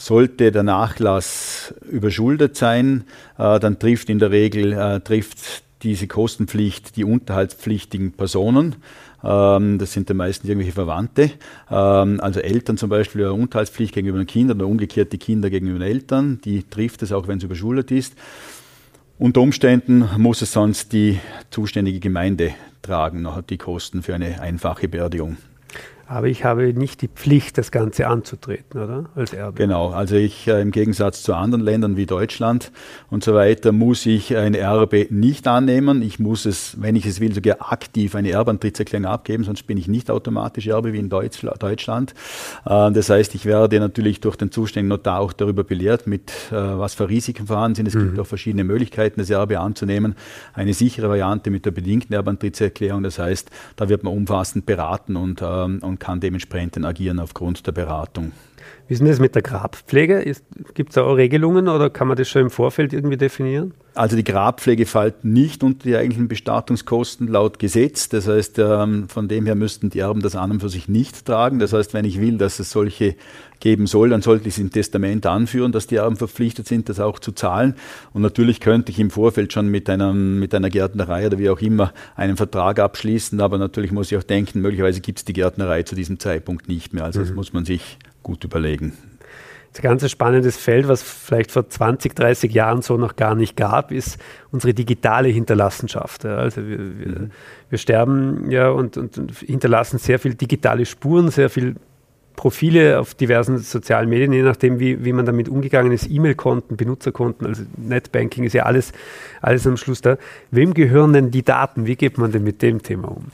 Sollte 0.00 0.50
der 0.50 0.62
Nachlass 0.62 1.74
überschuldet 1.90 2.56
sein, 2.56 3.04
äh, 3.36 3.60
dann 3.60 3.78
trifft 3.78 4.08
in 4.08 4.18
der 4.18 4.30
Regel 4.30 4.72
äh, 4.72 5.00
trifft 5.00 5.62
diese 5.82 6.06
Kostenpflicht 6.06 6.96
die 6.96 7.04
unterhaltspflichtigen 7.04 8.12
Personen. 8.12 8.76
Ähm, 9.22 9.76
das 9.76 9.92
sind 9.92 10.08
dann 10.08 10.16
meistens 10.16 10.48
irgendwelche 10.48 10.72
Verwandte, 10.72 11.32
ähm, 11.70 12.18
also 12.22 12.40
Eltern 12.40 12.78
zum 12.78 12.88
Beispiel, 12.88 13.24
eine 13.24 13.34
Unterhaltspflicht 13.34 13.92
gegenüber 13.92 14.16
den 14.16 14.26
Kindern 14.26 14.56
oder 14.56 14.68
umgekehrt 14.68 15.12
die 15.12 15.18
Kinder 15.18 15.50
gegenüber 15.50 15.80
den 15.80 15.88
Eltern. 15.88 16.40
Die 16.46 16.62
trifft 16.62 17.02
es 17.02 17.12
auch, 17.12 17.28
wenn 17.28 17.36
es 17.36 17.44
überschuldet 17.44 17.90
ist. 17.90 18.14
Unter 19.18 19.42
Umständen 19.42 20.08
muss 20.16 20.40
es 20.40 20.52
sonst 20.52 20.94
die 20.94 21.20
zuständige 21.50 22.00
Gemeinde 22.00 22.54
tragen, 22.80 23.28
die 23.50 23.58
Kosten 23.58 24.02
für 24.02 24.14
eine 24.14 24.40
einfache 24.40 24.88
Beerdigung. 24.88 25.36
Aber 26.10 26.26
ich 26.26 26.44
habe 26.44 26.74
nicht 26.74 27.02
die 27.02 27.08
Pflicht, 27.08 27.56
das 27.56 27.70
Ganze 27.70 28.08
anzutreten, 28.08 28.82
oder? 28.82 29.04
Als 29.14 29.32
Erbe. 29.32 29.56
Genau, 29.56 29.90
also 29.90 30.16
ich 30.16 30.48
äh, 30.48 30.60
im 30.60 30.72
Gegensatz 30.72 31.22
zu 31.22 31.34
anderen 31.34 31.62
Ländern 31.62 31.96
wie 31.96 32.04
Deutschland 32.04 32.72
und 33.10 33.22
so 33.22 33.32
weiter 33.32 33.70
muss 33.70 34.04
ich 34.06 34.36
ein 34.36 34.54
Erbe 34.54 35.06
nicht 35.10 35.46
annehmen. 35.46 36.02
Ich 36.02 36.18
muss 36.18 36.46
es, 36.46 36.82
wenn 36.82 36.96
ich 36.96 37.06
es 37.06 37.20
will, 37.20 37.32
sogar 37.32 37.70
aktiv 37.72 38.16
eine 38.16 38.32
Erbantrittserklärung 38.32 39.06
abgeben, 39.06 39.44
sonst 39.44 39.68
bin 39.68 39.78
ich 39.78 39.86
nicht 39.86 40.10
automatisch 40.10 40.66
Erbe 40.66 40.92
wie 40.92 40.98
in 40.98 41.10
Deutsch, 41.10 41.46
Deutschland. 41.60 42.12
Äh, 42.66 42.90
das 42.90 43.08
heißt, 43.08 43.36
ich 43.36 43.44
werde 43.44 43.78
natürlich 43.78 44.20
durch 44.20 44.34
den 44.34 44.50
zuständigen 44.50 44.88
Notar 44.88 45.20
auch 45.20 45.32
darüber 45.32 45.62
belehrt, 45.62 46.08
mit 46.08 46.32
äh, 46.50 46.56
was 46.56 46.94
für 46.94 47.08
Risiken 47.08 47.46
vorhanden 47.46 47.76
sind. 47.76 47.86
Es 47.86 47.94
mhm. 47.94 48.06
gibt 48.06 48.18
auch 48.18 48.26
verschiedene 48.26 48.64
Möglichkeiten, 48.64 49.20
das 49.20 49.30
Erbe 49.30 49.60
anzunehmen. 49.60 50.16
Eine 50.54 50.74
sichere 50.74 51.08
Variante 51.08 51.52
mit 51.52 51.66
der 51.66 51.70
bedingten 51.70 52.14
Erbantrittserklärung, 52.14 53.04
das 53.04 53.20
heißt, 53.20 53.48
da 53.76 53.88
wird 53.88 54.02
man 54.02 54.12
umfassend 54.12 54.66
beraten 54.66 55.14
und, 55.14 55.40
ähm, 55.40 55.78
und 55.82 55.99
kann 56.00 56.18
dementsprechend 56.18 56.84
agieren 56.84 57.20
aufgrund 57.20 57.64
der 57.66 57.72
Beratung. 57.72 58.32
Wie 58.88 58.94
ist 58.94 59.00
denn 59.00 59.08
das 59.08 59.20
mit 59.20 59.34
der 59.34 59.42
Grabpflege? 59.42 60.34
Gibt 60.74 60.90
es 60.90 60.94
da 60.94 61.02
auch 61.02 61.14
Regelungen 61.14 61.68
oder 61.68 61.90
kann 61.90 62.08
man 62.08 62.16
das 62.16 62.28
schon 62.28 62.42
im 62.42 62.50
Vorfeld 62.50 62.92
irgendwie 62.92 63.16
definieren? 63.16 63.74
Also 63.94 64.16
die 64.16 64.24
Grabpflege 64.24 64.86
fällt 64.86 65.24
nicht 65.24 65.64
unter 65.64 65.82
die 65.82 65.96
eigentlichen 65.96 66.28
Bestattungskosten 66.28 67.26
laut 67.26 67.58
Gesetz. 67.58 68.08
Das 68.08 68.28
heißt, 68.28 68.58
ähm, 68.60 69.08
von 69.08 69.26
dem 69.26 69.46
her 69.46 69.56
müssten 69.56 69.90
die 69.90 69.98
Erben 69.98 70.22
das 70.22 70.36
an 70.36 70.52
und 70.52 70.60
für 70.60 70.68
sich 70.68 70.88
nicht 70.88 71.26
tragen. 71.26 71.58
Das 71.58 71.72
heißt, 71.72 71.92
wenn 71.92 72.04
ich 72.04 72.20
will, 72.20 72.38
dass 72.38 72.60
es 72.60 72.70
solche 72.70 73.16
geben 73.58 73.86
soll, 73.86 74.08
dann 74.10 74.22
sollte 74.22 74.48
ich 74.48 74.54
es 74.54 74.58
im 74.58 74.70
Testament 74.70 75.26
anführen, 75.26 75.72
dass 75.72 75.86
die 75.86 75.96
Erben 75.96 76.16
verpflichtet 76.16 76.66
sind, 76.66 76.88
das 76.88 77.00
auch 77.00 77.18
zu 77.18 77.32
zahlen. 77.32 77.74
Und 78.12 78.22
natürlich 78.22 78.60
könnte 78.60 78.90
ich 78.92 78.98
im 78.98 79.10
Vorfeld 79.10 79.52
schon 79.52 79.68
mit, 79.68 79.90
einem, 79.90 80.38
mit 80.38 80.54
einer 80.54 80.70
Gärtnerei 80.70 81.26
oder 81.26 81.38
wie 81.38 81.50
auch 81.50 81.60
immer 81.60 81.92
einen 82.16 82.36
Vertrag 82.36 82.78
abschließen. 82.78 83.40
Aber 83.40 83.58
natürlich 83.58 83.92
muss 83.92 84.10
ich 84.10 84.16
auch 84.16 84.22
denken, 84.22 84.60
möglicherweise 84.60 85.00
gibt 85.00 85.18
es 85.18 85.24
die 85.24 85.32
Gärtnerei 85.32 85.82
zu 85.82 85.94
diesem 85.94 86.18
Zeitpunkt 86.18 86.68
nicht 86.68 86.94
mehr. 86.94 87.04
Also 87.04 87.20
das 87.20 87.30
mhm. 87.30 87.36
muss 87.36 87.52
man 87.52 87.64
sich 87.64 87.98
gut 88.22 88.44
überlegen. 88.44 88.92
Das 89.70 89.78
ist 89.78 89.84
ein 89.84 89.98
ganz 89.98 90.10
spannendes 90.10 90.56
Feld, 90.56 90.88
was 90.88 91.00
vielleicht 91.02 91.52
vor 91.52 91.68
20, 91.68 92.16
30 92.16 92.52
Jahren 92.52 92.82
so 92.82 92.96
noch 92.96 93.14
gar 93.14 93.36
nicht 93.36 93.56
gab, 93.56 93.92
ist 93.92 94.18
unsere 94.50 94.74
digitale 94.74 95.28
Hinterlassenschaft. 95.28 96.24
Also 96.24 96.66
wir, 96.66 96.78
wir, 96.78 97.06
mhm. 97.06 97.30
wir 97.68 97.78
sterben 97.78 98.50
ja 98.50 98.70
und, 98.70 98.96
und, 98.96 99.16
und, 99.16 99.32
hinterlassen 99.38 99.98
sehr 99.98 100.18
viel 100.18 100.34
digitale 100.34 100.86
Spuren, 100.86 101.30
sehr 101.30 101.50
viel 101.50 101.76
Profile 102.34 102.98
auf 102.98 103.14
diversen 103.14 103.58
sozialen 103.58 104.08
Medien, 104.08 104.32
je 104.32 104.42
nachdem, 104.42 104.80
wie, 104.80 105.04
wie 105.04 105.12
man 105.12 105.26
damit 105.26 105.48
umgegangen 105.48 105.92
ist, 105.92 106.10
E-Mail-Konten, 106.10 106.76
Benutzerkonten, 106.76 107.46
also 107.46 107.62
Netbanking 107.76 108.44
ist 108.44 108.54
ja 108.54 108.64
alles, 108.64 108.92
alles 109.40 109.66
am 109.66 109.76
Schluss 109.76 110.00
da. 110.00 110.16
Wem 110.50 110.74
gehören 110.74 111.12
denn 111.12 111.30
die 111.30 111.42
Daten? 111.42 111.86
Wie 111.86 111.96
geht 111.96 112.18
man 112.18 112.32
denn 112.32 112.42
mit 112.42 112.62
dem 112.62 112.82
Thema 112.82 113.08
um? 113.08 113.26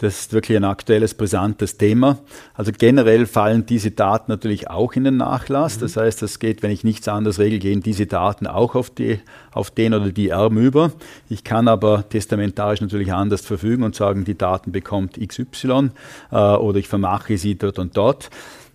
Das 0.00 0.18
ist 0.18 0.32
wirklich 0.32 0.56
ein 0.56 0.64
aktuelles, 0.64 1.12
brisantes 1.12 1.76
Thema. 1.76 2.20
Also 2.54 2.72
generell 2.76 3.26
fallen 3.26 3.66
diese 3.66 3.90
Daten 3.90 4.32
natürlich 4.32 4.70
auch 4.70 4.94
in 4.94 5.04
den 5.04 5.18
Nachlass. 5.18 5.76
Das 5.76 5.94
mhm. 5.94 6.00
heißt, 6.00 6.22
es 6.22 6.38
geht, 6.38 6.62
wenn 6.62 6.70
ich 6.70 6.84
nichts 6.84 7.06
anderes 7.06 7.38
regel, 7.38 7.58
gehen 7.58 7.82
diese 7.82 8.06
Daten 8.06 8.46
auch 8.46 8.74
auf, 8.74 8.88
die, 8.88 9.20
auf 9.52 9.70
den 9.70 9.92
oder 9.92 10.10
die 10.10 10.30
Erben 10.30 10.56
über. 10.56 10.92
Ich 11.28 11.44
kann 11.44 11.68
aber 11.68 12.08
testamentarisch 12.08 12.80
natürlich 12.80 13.12
anders 13.12 13.42
verfügen 13.42 13.82
und 13.82 13.94
sagen, 13.94 14.24
die 14.24 14.38
Daten 14.38 14.72
bekommt 14.72 15.20
XY 15.20 15.90
äh, 16.30 16.36
oder 16.36 16.78
ich 16.78 16.88
vermache 16.88 17.36
sie 17.36 17.56
dort 17.56 17.78
und 17.78 17.94
dort. 17.94 18.30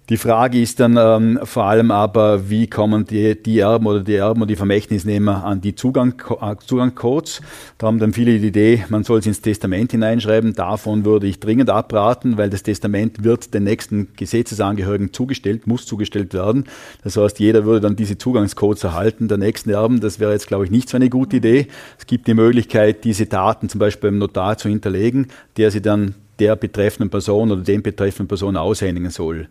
Die 0.08 0.18
Frage 0.18 0.62
ist 0.62 0.80
dann 0.80 0.98
ähm, 1.00 1.40
vor 1.46 1.64
allem 1.64 1.90
aber, 1.90 2.48
wie 2.48 2.68
kommen 2.68 3.06
die, 3.06 3.42
die 3.42 3.58
Erben 3.58 3.88
oder 3.88 4.02
die 4.02 4.14
Erben 4.14 4.40
und 4.44 4.48
die 4.50 4.56
Vermächtnisnehmer 4.56 5.44
an 5.44 5.62
die 5.62 5.74
Zugang, 5.74 6.22
äh, 6.42 6.56
Zugangscodes? 6.64 7.42
Da 7.80 7.88
haben 7.88 7.98
dann 7.98 8.14
viele 8.14 8.38
die 8.38 8.50
Idee, 8.50 8.86
man 8.90 9.04
soll 9.04 9.18
es 9.18 9.26
ins 9.26 9.42
Testament 9.42 9.94
hineinschreiben. 9.94 10.54
Davon 10.54 11.06
würde 11.06 11.26
ich 11.26 11.40
dringend 11.40 11.72
abraten, 11.72 12.38
weil 12.38 12.52
das 12.52 12.62
Testament 12.62 13.24
wird 13.24 13.56
den 13.56 13.64
nächsten 13.64 14.10
Gesetzesangehörigen 14.16 15.12
zugestellt, 15.12 15.66
muss 15.66 15.88
zugestellt 15.88 16.36
werden. 16.36 16.66
Das 17.04 17.18
heißt, 17.18 17.40
jeder 17.40 17.66
würde 17.66 17.82
dann 17.82 17.96
diese 17.96 18.16
Zugangscodes 18.16 18.84
erhalten 18.84 19.28
der 19.28 19.40
nächsten 19.40 19.72
Erben. 19.72 20.02
Das 20.02 20.20
wäre 20.20 20.34
jetzt, 20.34 20.46
glaube 20.46 20.66
ich, 20.66 20.70
nicht 20.70 20.88
so 20.88 20.98
eine 20.98 21.10
gute 21.10 21.38
Idee. 21.38 21.68
Es 21.98 22.06
gibt 22.06 22.28
die 22.28 22.36
Möglichkeit, 22.36 23.06
diese 23.06 23.26
Daten 23.26 23.70
zum 23.70 23.80
Beispiel 23.80 24.12
beim 24.12 24.20
Notar 24.20 24.56
zu 24.60 24.70
hinterlegen, 24.70 25.30
der 25.58 25.72
sie 25.72 25.82
dann 25.82 26.14
der 26.40 26.56
betreffenden 26.56 27.10
Person 27.10 27.52
oder 27.52 27.62
den 27.62 27.82
betreffenden 27.82 28.28
Person 28.28 28.58
aushändigen 28.58 29.10
soll. 29.10 29.48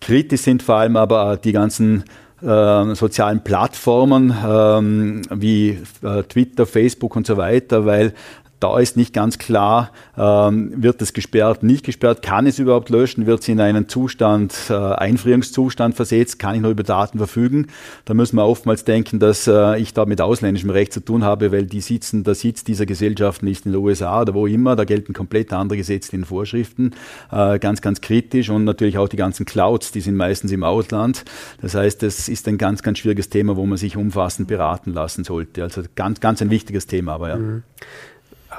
Kritisch 0.00 0.42
sind 0.42 0.62
vor 0.62 0.76
allem 0.76 0.96
aber 0.96 1.36
die 1.36 1.52
ganzen 1.52 2.04
äh, 2.42 2.94
sozialen 2.94 3.42
Plattformen 3.42 4.34
ähm, 4.46 5.22
wie 5.30 5.78
äh, 6.02 6.22
Twitter, 6.22 6.66
Facebook 6.66 7.16
und 7.16 7.26
so 7.26 7.36
weiter, 7.36 7.84
weil 7.84 8.14
da 8.60 8.78
ist 8.78 8.96
nicht 8.96 9.14
ganz 9.14 9.38
klar, 9.38 9.92
ähm, 10.16 10.72
wird 10.76 11.00
es 11.00 11.12
gesperrt, 11.12 11.62
nicht 11.62 11.84
gesperrt, 11.84 12.22
kann 12.22 12.46
es 12.46 12.58
überhaupt 12.58 12.90
löschen, 12.90 13.26
wird 13.26 13.40
es 13.40 13.48
in 13.48 13.60
einen 13.60 13.88
Zustand, 13.88 14.54
äh, 14.68 14.74
Einfrierungszustand 14.74 15.94
versetzt, 15.94 16.38
kann 16.38 16.56
ich 16.56 16.60
noch 16.60 16.70
über 16.70 16.82
Daten 16.82 17.18
verfügen. 17.18 17.68
Da 18.04 18.14
müssen 18.14 18.36
wir 18.36 18.46
oftmals 18.46 18.84
denken, 18.84 19.20
dass 19.20 19.46
äh, 19.46 19.78
ich 19.78 19.94
da 19.94 20.06
mit 20.06 20.20
ausländischem 20.20 20.70
Recht 20.70 20.92
zu 20.92 21.00
tun 21.00 21.24
habe, 21.24 21.52
weil 21.52 21.66
die 21.66 21.80
sitzen, 21.80 22.24
der 22.24 22.34
Sitz 22.34 22.64
dieser 22.64 22.86
Gesellschaften 22.86 23.46
ist 23.46 23.64
in 23.64 23.72
den 23.72 23.80
USA 23.80 24.22
oder 24.22 24.34
wo 24.34 24.46
immer, 24.46 24.74
da 24.74 24.84
gelten 24.84 25.12
komplett 25.12 25.52
andere 25.52 25.76
Gesetze 25.78 26.16
in 26.16 26.24
Vorschriften, 26.24 26.92
äh, 27.30 27.58
ganz, 27.60 27.80
ganz 27.80 28.00
kritisch 28.00 28.50
und 28.50 28.64
natürlich 28.64 28.98
auch 28.98 29.08
die 29.08 29.16
ganzen 29.16 29.46
Clouds, 29.46 29.92
die 29.92 30.00
sind 30.00 30.16
meistens 30.16 30.50
im 30.50 30.64
Ausland. 30.64 31.24
Das 31.60 31.74
heißt, 31.74 32.02
es 32.02 32.28
ist 32.28 32.48
ein 32.48 32.58
ganz, 32.58 32.82
ganz 32.82 32.98
schwieriges 32.98 33.28
Thema, 33.28 33.56
wo 33.56 33.66
man 33.66 33.78
sich 33.78 33.96
umfassend 33.96 34.48
beraten 34.48 34.92
lassen 34.92 35.22
sollte. 35.22 35.62
Also 35.62 35.82
ganz, 35.94 36.20
ganz 36.20 36.42
ein 36.42 36.50
wichtiges 36.50 36.86
Thema, 36.86 37.12
aber 37.12 37.28
ja. 37.28 37.36
Mhm. 37.36 37.62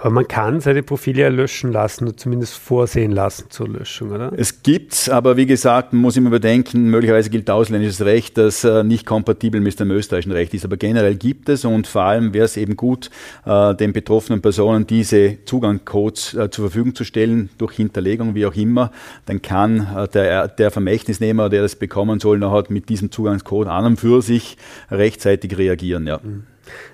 Aber 0.01 0.11
man 0.11 0.27
kann 0.27 0.61
seine 0.61 0.81
Profile 0.81 1.23
ja 1.23 1.27
löschen 1.27 1.73
lassen 1.73 2.07
oder 2.07 2.15
zumindest 2.15 2.53
vorsehen 2.55 3.11
lassen 3.11 3.47
zur 3.49 3.67
Löschung, 3.67 4.11
oder? 4.11 4.31
Es 4.35 4.63
gibt's, 4.63 5.09
aber 5.09 5.35
wie 5.35 5.45
gesagt, 5.45 5.91
man 5.91 6.01
muss 6.01 6.15
immer 6.15 6.29
bedenken, 6.29 6.89
möglicherweise 6.89 7.29
gilt 7.29 7.49
ausländisches 7.49 8.05
Recht, 8.05 8.37
das 8.37 8.63
äh, 8.63 8.83
nicht 8.83 9.05
kompatibel 9.05 9.59
mit 9.59 9.77
dem 9.79 9.91
österreichischen 9.91 10.31
Recht 10.31 10.53
ist. 10.53 10.63
Aber 10.63 10.77
generell 10.77 11.15
gibt 11.15 11.49
es 11.49 11.65
und 11.65 11.85
vor 11.85 12.03
allem 12.03 12.33
wäre 12.33 12.45
es 12.45 12.55
eben 12.55 12.77
gut, 12.77 13.09
äh, 13.45 13.75
den 13.75 13.91
betroffenen 13.91 14.41
Personen 14.41 14.87
diese 14.87 15.37
Zugangscodes 15.43 16.33
äh, 16.33 16.49
zur 16.49 16.69
Verfügung 16.69 16.95
zu 16.95 17.03
stellen, 17.03 17.49
durch 17.57 17.75
Hinterlegung, 17.75 18.35
wie 18.35 18.45
auch 18.45 18.55
immer. 18.55 18.91
Dann 19.25 19.41
kann 19.41 20.07
der, 20.13 20.47
der 20.47 20.71
Vermächtnisnehmer, 20.71 21.49
der 21.49 21.61
das 21.61 21.75
bekommen 21.75 22.19
soll, 22.19 22.39
nachher 22.39 22.63
mit 22.69 22.89
diesem 22.89 23.11
Zugangscode 23.11 23.67
an 23.67 23.85
und 23.85 23.97
für 23.97 24.21
sich 24.21 24.57
rechtzeitig 24.89 25.57
reagieren. 25.57 26.07
Ja. 26.07 26.19
Mhm. 26.23 26.43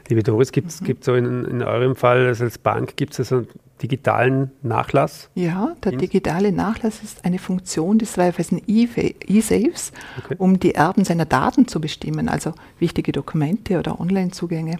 Liebe 0.07 0.23
Doris, 0.23 0.51
gibt 0.51 0.69
es 0.69 0.81
mhm. 0.81 0.95
so 1.01 1.15
in, 1.15 1.45
in 1.45 1.63
eurem 1.63 1.95
Fall 1.95 2.27
also 2.27 2.43
als 2.43 2.57
Bank, 2.57 2.95
gibt 2.95 3.13
es 3.13 3.31
also 3.31 3.47
digitalen 3.81 4.51
Nachlass? 4.61 5.29
Ja, 5.35 5.75
der 5.83 5.93
digitale 5.93 6.51
Nachlass 6.51 7.03
ist 7.03 7.25
eine 7.25 7.39
Funktion 7.39 7.99
des 7.99 8.17
Raiffeisen 8.17 8.61
E-Safes, 8.67 9.91
okay. 10.23 10.35
um 10.37 10.59
die 10.59 10.75
Erben 10.75 11.03
seiner 11.03 11.25
Daten 11.25 11.67
zu 11.67 11.81
bestimmen, 11.81 12.29
also 12.29 12.53
wichtige 12.79 13.11
Dokumente 13.11 13.77
oder 13.77 13.99
Online-Zugänge. 13.99 14.77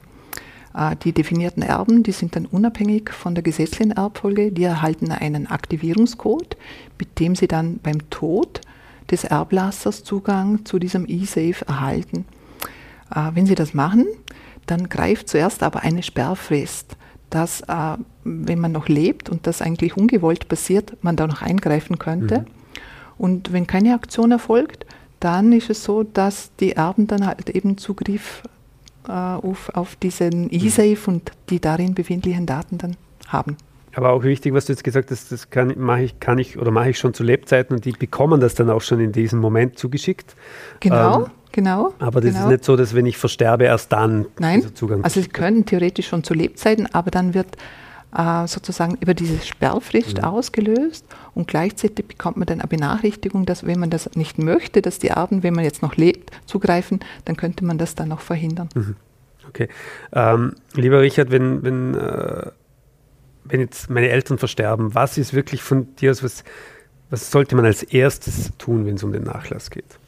Äh, 0.75 0.95
die 0.97 1.13
definierten 1.13 1.63
Erben, 1.63 2.03
die 2.03 2.11
sind 2.11 2.35
dann 2.35 2.45
unabhängig 2.45 3.11
von 3.11 3.35
der 3.35 3.43
gesetzlichen 3.43 3.91
Erbfolge, 3.91 4.51
die 4.51 4.63
erhalten 4.63 5.11
einen 5.11 5.47
Aktivierungscode, 5.47 6.57
mit 6.99 7.19
dem 7.19 7.35
sie 7.35 7.47
dann 7.47 7.79
beim 7.79 8.09
Tod 8.09 8.61
des 9.09 9.23
Erblassers 9.23 10.03
Zugang 10.03 10.65
zu 10.65 10.79
diesem 10.79 11.05
E-Safe 11.07 11.65
erhalten. 11.67 12.25
Äh, 13.13 13.31
wenn 13.33 13.45
sie 13.45 13.55
das 13.55 13.73
machen, 13.73 14.05
dann 14.65 14.89
greift 14.89 15.29
zuerst 15.29 15.63
aber 15.63 15.81
eine 15.81 16.03
Sperrfrist, 16.03 16.97
dass, 17.29 17.61
äh, 17.61 17.97
wenn 18.23 18.59
man 18.59 18.71
noch 18.71 18.87
lebt 18.87 19.29
und 19.29 19.47
das 19.47 19.61
eigentlich 19.61 19.97
ungewollt 19.97 20.47
passiert, 20.47 20.95
man 21.03 21.15
da 21.15 21.27
noch 21.27 21.41
eingreifen 21.41 21.99
könnte. 21.99 22.39
Mhm. 22.39 22.45
Und 23.17 23.53
wenn 23.53 23.67
keine 23.67 23.93
Aktion 23.93 24.31
erfolgt, 24.31 24.85
dann 25.19 25.51
ist 25.53 25.69
es 25.69 25.83
so, 25.83 26.03
dass 26.03 26.51
die 26.59 26.73
Erben 26.73 27.07
dann 27.07 27.25
halt 27.25 27.49
eben 27.49 27.77
Zugriff 27.77 28.43
äh, 29.07 29.11
auf, 29.11 29.69
auf 29.73 29.95
diesen 29.95 30.51
E-Safe 30.51 30.97
und 31.07 31.31
die 31.49 31.59
darin 31.59 31.93
befindlichen 31.93 32.45
Daten 32.45 32.77
dann 32.77 32.97
haben. 33.27 33.57
Aber 33.95 34.11
auch 34.11 34.23
wichtig, 34.23 34.53
was 34.53 34.65
du 34.65 34.73
jetzt 34.73 34.83
gesagt 34.83 35.09
hast, 35.09 35.31
das 35.31 35.49
kann, 35.49 35.73
mache 35.77 36.03
ich, 36.03 36.19
kann 36.19 36.37
ich 36.37 36.57
oder 36.57 36.69
mache 36.69 36.89
ich 36.89 36.97
schon 36.97 37.13
zu 37.13 37.23
Lebzeiten 37.23 37.75
und 37.75 37.85
die 37.85 37.93
bekommen 37.93 38.41
das 38.41 38.53
dann 38.53 38.69
auch 38.69 38.81
schon 38.81 38.99
in 38.99 39.13
diesem 39.13 39.39
Moment 39.39 39.79
zugeschickt. 39.79 40.35
Genau. 40.81 41.23
Ähm, 41.23 41.31
Genau. 41.55 41.93
Aber 41.99 42.19
das 42.19 42.33
genau. 42.33 42.47
ist 42.47 42.51
nicht 42.51 42.65
so, 42.65 42.75
dass 42.75 42.93
wenn 42.93 43.05
ich 43.05 43.17
versterbe, 43.17 43.63
erst 43.63 43.93
dann 43.93 44.25
Nein. 44.39 44.59
dieser 44.59 44.75
Zugang 44.75 45.05
Also 45.05 45.21
sie 45.21 45.29
können 45.29 45.65
theoretisch 45.65 46.09
schon 46.09 46.21
zu 46.21 46.33
Lebzeiten, 46.33 46.85
aber 46.93 47.11
dann 47.11 47.33
wird 47.33 47.55
äh, 48.13 48.45
sozusagen 48.45 48.97
über 48.99 49.13
diese 49.13 49.39
Sperrfrist 49.39 50.17
mhm. 50.17 50.25
ausgelöst 50.25 51.05
und 51.33 51.47
gleichzeitig 51.47 52.09
bekommt 52.09 52.35
man 52.35 52.45
dann 52.45 52.59
eine 52.59 52.67
Benachrichtigung, 52.67 53.45
dass 53.45 53.65
wenn 53.65 53.79
man 53.79 53.89
das 53.89 54.13
nicht 54.17 54.37
möchte, 54.37 54.81
dass 54.81 54.99
die 54.99 55.07
Erben, 55.07 55.43
wenn 55.43 55.53
man 55.53 55.63
jetzt 55.63 55.81
noch 55.81 55.95
lebt, 55.95 56.31
zugreifen, 56.45 56.99
dann 57.23 57.37
könnte 57.37 57.63
man 57.63 57.77
das 57.77 57.95
dann 57.95 58.09
noch 58.09 58.19
verhindern. 58.19 58.67
Mhm. 58.75 58.97
Okay. 59.47 59.69
Ähm, 60.11 60.55
lieber 60.73 60.99
Richard, 60.99 61.31
wenn, 61.31 61.63
wenn, 61.63 61.95
äh, 61.95 62.51
wenn 63.45 63.61
jetzt 63.61 63.89
meine 63.89 64.09
Eltern 64.09 64.37
versterben, 64.37 64.93
was 64.93 65.17
ist 65.17 65.33
wirklich 65.33 65.63
von 65.63 65.95
dir, 65.95 66.09
was, 66.21 66.43
was 67.09 67.31
sollte 67.31 67.55
man 67.55 67.63
als 67.63 67.81
erstes 67.81 68.51
tun, 68.57 68.85
wenn 68.85 68.95
es 68.95 69.03
um 69.03 69.13
den 69.13 69.23
Nachlass 69.23 69.69
geht? 69.69 69.99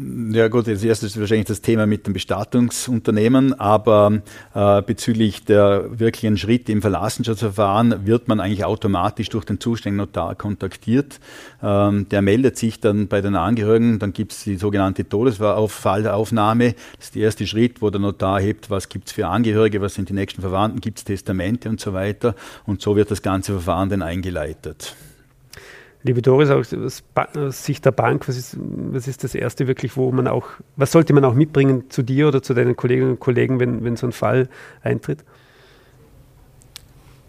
Ja 0.00 0.46
gut, 0.46 0.68
als 0.68 0.84
erstes 0.84 1.16
ist 1.16 1.20
wahrscheinlich 1.20 1.48
das 1.48 1.60
Thema 1.60 1.84
mit 1.84 2.06
dem 2.06 2.12
Bestattungsunternehmen, 2.12 3.58
aber 3.58 4.22
äh, 4.54 4.80
bezüglich 4.80 5.44
der 5.44 5.98
wirklichen 5.98 6.36
Schritte 6.36 6.70
im 6.70 6.82
Verlassenschaftsverfahren 6.82 8.06
wird 8.06 8.28
man 8.28 8.38
eigentlich 8.38 8.64
automatisch 8.64 9.28
durch 9.28 9.44
den 9.44 9.58
zuständigen 9.58 9.96
Notar 9.96 10.36
kontaktiert. 10.36 11.18
Ähm, 11.60 12.08
der 12.10 12.22
meldet 12.22 12.56
sich 12.56 12.78
dann 12.78 13.08
bei 13.08 13.20
den 13.20 13.34
Angehörigen, 13.34 13.98
dann 13.98 14.12
gibt 14.12 14.30
es 14.30 14.44
die 14.44 14.54
sogenannte 14.54 15.08
Todesfallaufnahme. 15.08 16.74
Das 16.96 17.06
ist 17.06 17.16
der 17.16 17.22
erste 17.22 17.48
Schritt, 17.48 17.82
wo 17.82 17.90
der 17.90 18.00
Notar 18.00 18.40
hebt, 18.40 18.70
was 18.70 18.88
gibt 18.88 19.08
es 19.08 19.12
für 19.12 19.26
Angehörige, 19.26 19.80
was 19.80 19.94
sind 19.94 20.10
die 20.10 20.14
nächsten 20.14 20.42
Verwandten, 20.42 20.80
gibt 20.80 20.98
es 20.98 21.04
Testamente 21.04 21.68
und 21.68 21.80
so 21.80 21.92
weiter. 21.92 22.36
Und 22.66 22.80
so 22.82 22.94
wird 22.94 23.10
das 23.10 23.20
ganze 23.20 23.50
Verfahren 23.50 23.88
dann 23.88 24.02
eingeleitet. 24.02 24.94
Liebe 26.04 26.22
Doris, 26.22 26.50
aus, 26.50 26.74
Sicht 27.50 27.84
der 27.84 27.90
Bank, 27.90 28.28
was 28.28 28.36
ist, 28.36 28.56
was 28.58 29.08
ist 29.08 29.24
das 29.24 29.34
Erste 29.34 29.66
wirklich, 29.66 29.96
wo 29.96 30.12
man 30.12 30.28
auch, 30.28 30.46
was 30.76 30.92
sollte 30.92 31.12
man 31.12 31.24
auch 31.24 31.34
mitbringen 31.34 31.90
zu 31.90 32.02
dir 32.02 32.28
oder 32.28 32.40
zu 32.40 32.54
deinen 32.54 32.76
Kolleginnen 32.76 33.10
und 33.12 33.20
Kollegen, 33.20 33.58
wenn, 33.58 33.82
wenn 33.82 33.96
so 33.96 34.06
ein 34.06 34.12
Fall 34.12 34.48
eintritt? 34.82 35.24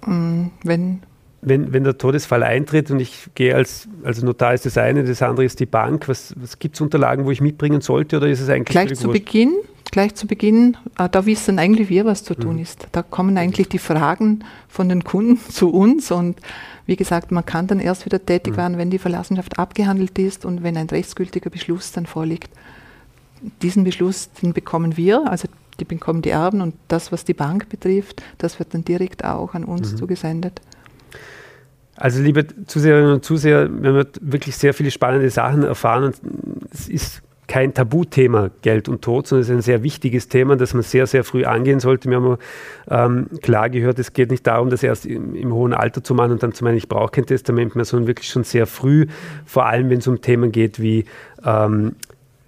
Mm, 0.05 0.47
wenn, 0.63 1.01
wenn, 1.41 1.73
wenn 1.73 1.83
der 1.83 1.97
Todesfall 1.97 2.43
eintritt 2.43 2.91
und 2.91 2.99
ich 2.99 3.29
gehe 3.33 3.55
als, 3.55 3.87
also 4.03 4.25
Notar 4.25 4.53
ist 4.53 4.65
das 4.65 4.77
eine, 4.77 5.03
das 5.03 5.21
andere 5.21 5.45
ist 5.45 5.59
die 5.59 5.65
Bank, 5.65 6.07
was, 6.07 6.35
was 6.37 6.59
gibt 6.59 6.75
es 6.75 6.81
Unterlagen, 6.81 7.25
wo 7.25 7.31
ich 7.31 7.41
mitbringen 7.41 7.81
sollte 7.81 8.17
oder 8.17 8.27
ist 8.27 8.39
es 8.39 8.49
eigentlich 8.49 8.71
Gleich 8.75 8.95
zu 8.95 9.09
Beginn, 9.09 9.53
gleich 9.91 10.15
zu 10.15 10.27
Beginn, 10.27 10.77
äh, 10.97 11.09
da 11.09 11.25
wissen 11.25 11.59
eigentlich 11.59 11.89
wir, 11.89 12.05
was 12.05 12.23
zu 12.23 12.35
tun 12.35 12.55
mhm. 12.57 12.61
ist. 12.61 12.87
Da 12.91 13.01
kommen 13.01 13.37
eigentlich 13.37 13.69
die 13.69 13.79
Fragen 13.79 14.43
von 14.67 14.89
den 14.89 15.03
Kunden 15.03 15.39
zu 15.49 15.69
uns 15.69 16.11
und 16.11 16.39
wie 16.89 16.95
gesagt, 16.95 17.31
man 17.31 17.45
kann 17.45 17.67
dann 17.67 17.79
erst 17.79 18.05
wieder 18.05 18.25
tätig 18.25 18.53
mhm. 18.53 18.57
werden, 18.57 18.77
wenn 18.79 18.89
die 18.89 18.97
Verlassenschaft 18.97 19.59
abgehandelt 19.59 20.17
ist 20.17 20.43
und 20.43 20.63
wenn 20.63 20.75
ein 20.75 20.87
rechtsgültiger 20.87 21.51
Beschluss 21.51 21.91
dann 21.91 22.07
vorliegt. 22.07 22.49
Diesen 23.61 23.83
Beschluss, 23.83 24.31
den 24.41 24.53
bekommen 24.53 24.97
wir, 24.97 25.29
also 25.29 25.47
die 25.79 25.85
bekommen 25.85 26.23
die 26.23 26.31
Erben 26.31 26.61
und 26.61 26.73
das, 26.87 27.11
was 27.11 27.23
die 27.23 27.35
Bank 27.35 27.69
betrifft, 27.69 28.23
das 28.39 28.57
wird 28.57 28.73
dann 28.73 28.83
direkt 28.83 29.23
auch 29.23 29.53
an 29.53 29.65
uns 29.65 29.93
mhm. 29.93 29.97
zugesendet. 29.97 30.61
Also 31.95 32.21
liebe 32.23 32.47
Zuseherinnen 32.65 33.13
und 33.13 33.23
Zuseher, 33.23 33.69
wir 33.69 33.93
haben 33.93 34.09
wirklich 34.21 34.57
sehr 34.57 34.73
viele 34.73 34.89
spannende 34.89 35.29
Sachen 35.29 35.63
erfahren 35.63 36.05
und 36.05 36.15
es 36.71 36.89
ist 36.89 37.21
kein 37.49 37.73
Tabuthema, 37.73 38.51
Geld 38.61 38.87
und 38.87 39.01
Tod, 39.01 39.27
sondern 39.27 39.41
es 39.41 39.49
ist 39.49 39.55
ein 39.55 39.61
sehr 39.61 39.83
wichtiges 39.83 40.29
Thema, 40.29 40.55
das 40.55 40.73
man 40.75 40.83
sehr, 40.83 41.07
sehr 41.07 41.23
früh 41.23 41.43
angehen 41.43 41.79
sollte. 41.79 42.09
Wir 42.09 42.17
haben 42.17 42.37
ähm, 42.89 43.39
klar 43.41 43.69
gehört, 43.69 43.97
es 43.99 44.13
geht 44.13 44.29
nicht 44.29 44.45
darum, 44.47 44.69
das 44.69 44.83
erst 44.83 45.07
im, 45.07 45.35
im, 45.35 45.51
hohen 45.51 45.73
Alter 45.73 46.03
zu 46.03 46.13
machen 46.13 46.31
und 46.31 46.43
dann 46.43 46.53
zu 46.53 46.63
meinen, 46.63 46.77
ich 46.77 46.87
brauche 46.87 47.09
kein 47.09 47.25
Testament 47.25 47.75
mehr, 47.75 47.85
sondern 47.85 48.07
wirklich 48.07 48.29
schon 48.29 48.43
sehr 48.43 48.67
früh, 48.67 49.07
vor 49.45 49.65
allem 49.65 49.89
wenn 49.89 49.97
es 49.97 50.07
um 50.07 50.21
Themen 50.21 50.51
geht 50.51 50.79
wie 50.79 51.05
ähm, 51.43 51.95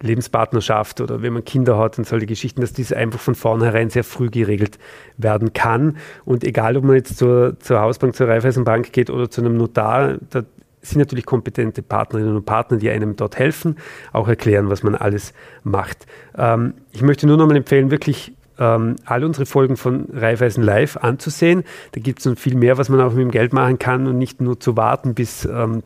Lebenspartnerschaft 0.00 1.00
oder 1.00 1.20
wenn 1.20 1.32
man 1.32 1.44
Kinder 1.44 1.78
hat 1.78 1.98
und 1.98 2.06
solche 2.06 2.26
Geschichten, 2.26 2.60
dass 2.60 2.72
diese 2.72 2.96
einfach 2.96 3.20
von 3.20 3.34
vornherein 3.34 3.90
sehr 3.90 4.04
früh 4.04 4.30
geregelt 4.30 4.78
werden 5.16 5.52
kann. 5.52 5.96
Und 6.24 6.44
egal, 6.44 6.76
ob 6.76 6.84
man 6.84 6.96
jetzt 6.96 7.18
zur, 7.18 7.58
zur 7.58 7.80
Hausbank, 7.80 8.14
zur 8.14 8.28
Raiffeisenbank 8.28 8.92
geht 8.92 9.10
oder 9.10 9.30
zu 9.30 9.40
einem 9.40 9.56
Notar, 9.56 10.18
da 10.30 10.44
sind 10.82 10.98
natürlich 10.98 11.24
kompetente 11.24 11.82
Partnerinnen 11.82 12.36
und 12.36 12.44
Partner, 12.44 12.76
die 12.76 12.90
einem 12.90 13.16
dort 13.16 13.38
helfen, 13.38 13.76
auch 14.12 14.28
erklären, 14.28 14.68
was 14.68 14.82
man 14.82 14.94
alles 14.94 15.32
macht. 15.62 16.06
Ähm, 16.36 16.74
ich 16.92 17.02
möchte 17.02 17.26
nur 17.26 17.36
noch 17.36 17.46
mal 17.46 17.56
empfehlen, 17.56 17.90
wirklich 17.90 18.32
ähm, 18.58 18.96
alle 19.04 19.26
unsere 19.26 19.46
Folgen 19.46 19.76
von 19.76 20.06
Raiffeisen 20.12 20.62
Live 20.62 20.96
anzusehen. 20.96 21.64
Da 21.92 22.00
gibt 22.00 22.18
es 22.18 22.26
noch 22.26 22.36
viel 22.36 22.56
mehr, 22.56 22.78
was 22.78 22.88
man 22.88 23.00
auch 23.00 23.12
mit 23.12 23.20
dem 23.20 23.30
Geld 23.30 23.52
machen 23.52 23.78
kann 23.78 24.06
und 24.06 24.18
nicht 24.18 24.40
nur 24.40 24.58
zu 24.60 24.76
warten, 24.76 25.14
bis, 25.14 25.44
ähm, 25.44 25.82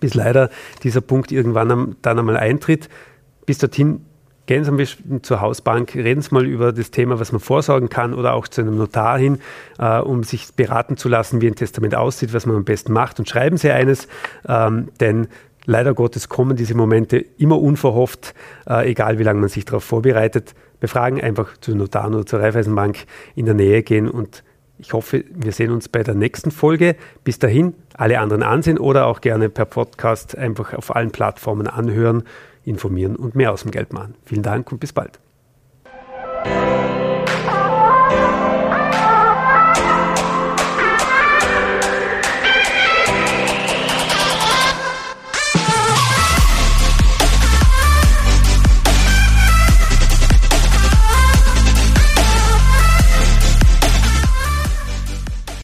bis 0.00 0.14
leider 0.14 0.50
dieser 0.82 1.00
Punkt 1.02 1.30
irgendwann 1.30 1.70
am, 1.70 1.96
dann 2.02 2.18
einmal 2.18 2.36
eintritt. 2.36 2.88
Bis 3.46 3.58
dorthin 3.58 4.04
Gehen 4.46 4.62
Sie 4.62 4.70
am 4.70 4.76
besten 4.76 5.22
zur 5.22 5.40
Hausbank, 5.40 5.94
reden 5.94 6.20
Sie 6.20 6.34
mal 6.34 6.44
über 6.44 6.72
das 6.72 6.90
Thema, 6.90 7.18
was 7.18 7.32
man 7.32 7.40
vorsorgen 7.40 7.88
kann 7.88 8.12
oder 8.12 8.34
auch 8.34 8.46
zu 8.46 8.60
einem 8.60 8.76
Notar 8.76 9.18
hin, 9.18 9.38
äh, 9.78 9.98
um 9.98 10.22
sich 10.22 10.52
beraten 10.54 10.98
zu 10.98 11.08
lassen, 11.08 11.40
wie 11.40 11.46
ein 11.46 11.54
Testament 11.54 11.94
aussieht, 11.94 12.34
was 12.34 12.44
man 12.44 12.56
am 12.56 12.64
besten 12.64 12.92
macht. 12.92 13.18
Und 13.18 13.28
schreiben 13.28 13.56
Sie 13.56 13.70
eines, 13.70 14.06
ähm, 14.46 14.88
denn 15.00 15.28
leider 15.64 15.94
Gottes 15.94 16.28
kommen 16.28 16.56
diese 16.56 16.74
Momente 16.74 17.16
immer 17.38 17.58
unverhofft, 17.58 18.34
äh, 18.68 18.90
egal 18.90 19.18
wie 19.18 19.22
lange 19.22 19.40
man 19.40 19.48
sich 19.48 19.64
darauf 19.64 19.84
vorbereitet. 19.84 20.54
Befragen 20.78 21.22
einfach 21.22 21.56
zu 21.58 21.74
Notar 21.74 22.08
oder 22.08 22.26
zur 22.26 22.40
Raiffeisenbank 22.40 23.06
in 23.34 23.46
der 23.46 23.54
Nähe 23.54 23.82
gehen 23.82 24.10
und 24.10 24.44
ich 24.78 24.92
hoffe, 24.92 25.24
wir 25.30 25.52
sehen 25.52 25.70
uns 25.70 25.88
bei 25.88 26.02
der 26.02 26.14
nächsten 26.14 26.50
Folge. 26.50 26.96
Bis 27.22 27.38
dahin 27.38 27.74
alle 27.94 28.18
anderen 28.18 28.42
ansehen 28.42 28.76
oder 28.76 29.06
auch 29.06 29.20
gerne 29.20 29.48
per 29.48 29.64
Podcast 29.66 30.36
einfach 30.36 30.74
auf 30.74 30.94
allen 30.94 31.12
Plattformen 31.12 31.68
anhören. 31.68 32.24
Informieren 32.64 33.16
und 33.16 33.34
mehr 33.34 33.52
aus 33.52 33.62
dem 33.62 33.70
Geld 33.70 33.92
machen. 33.92 34.14
Vielen 34.24 34.42
Dank 34.42 34.70
und 34.72 34.78
bis 34.78 34.92
bald. 34.92 35.18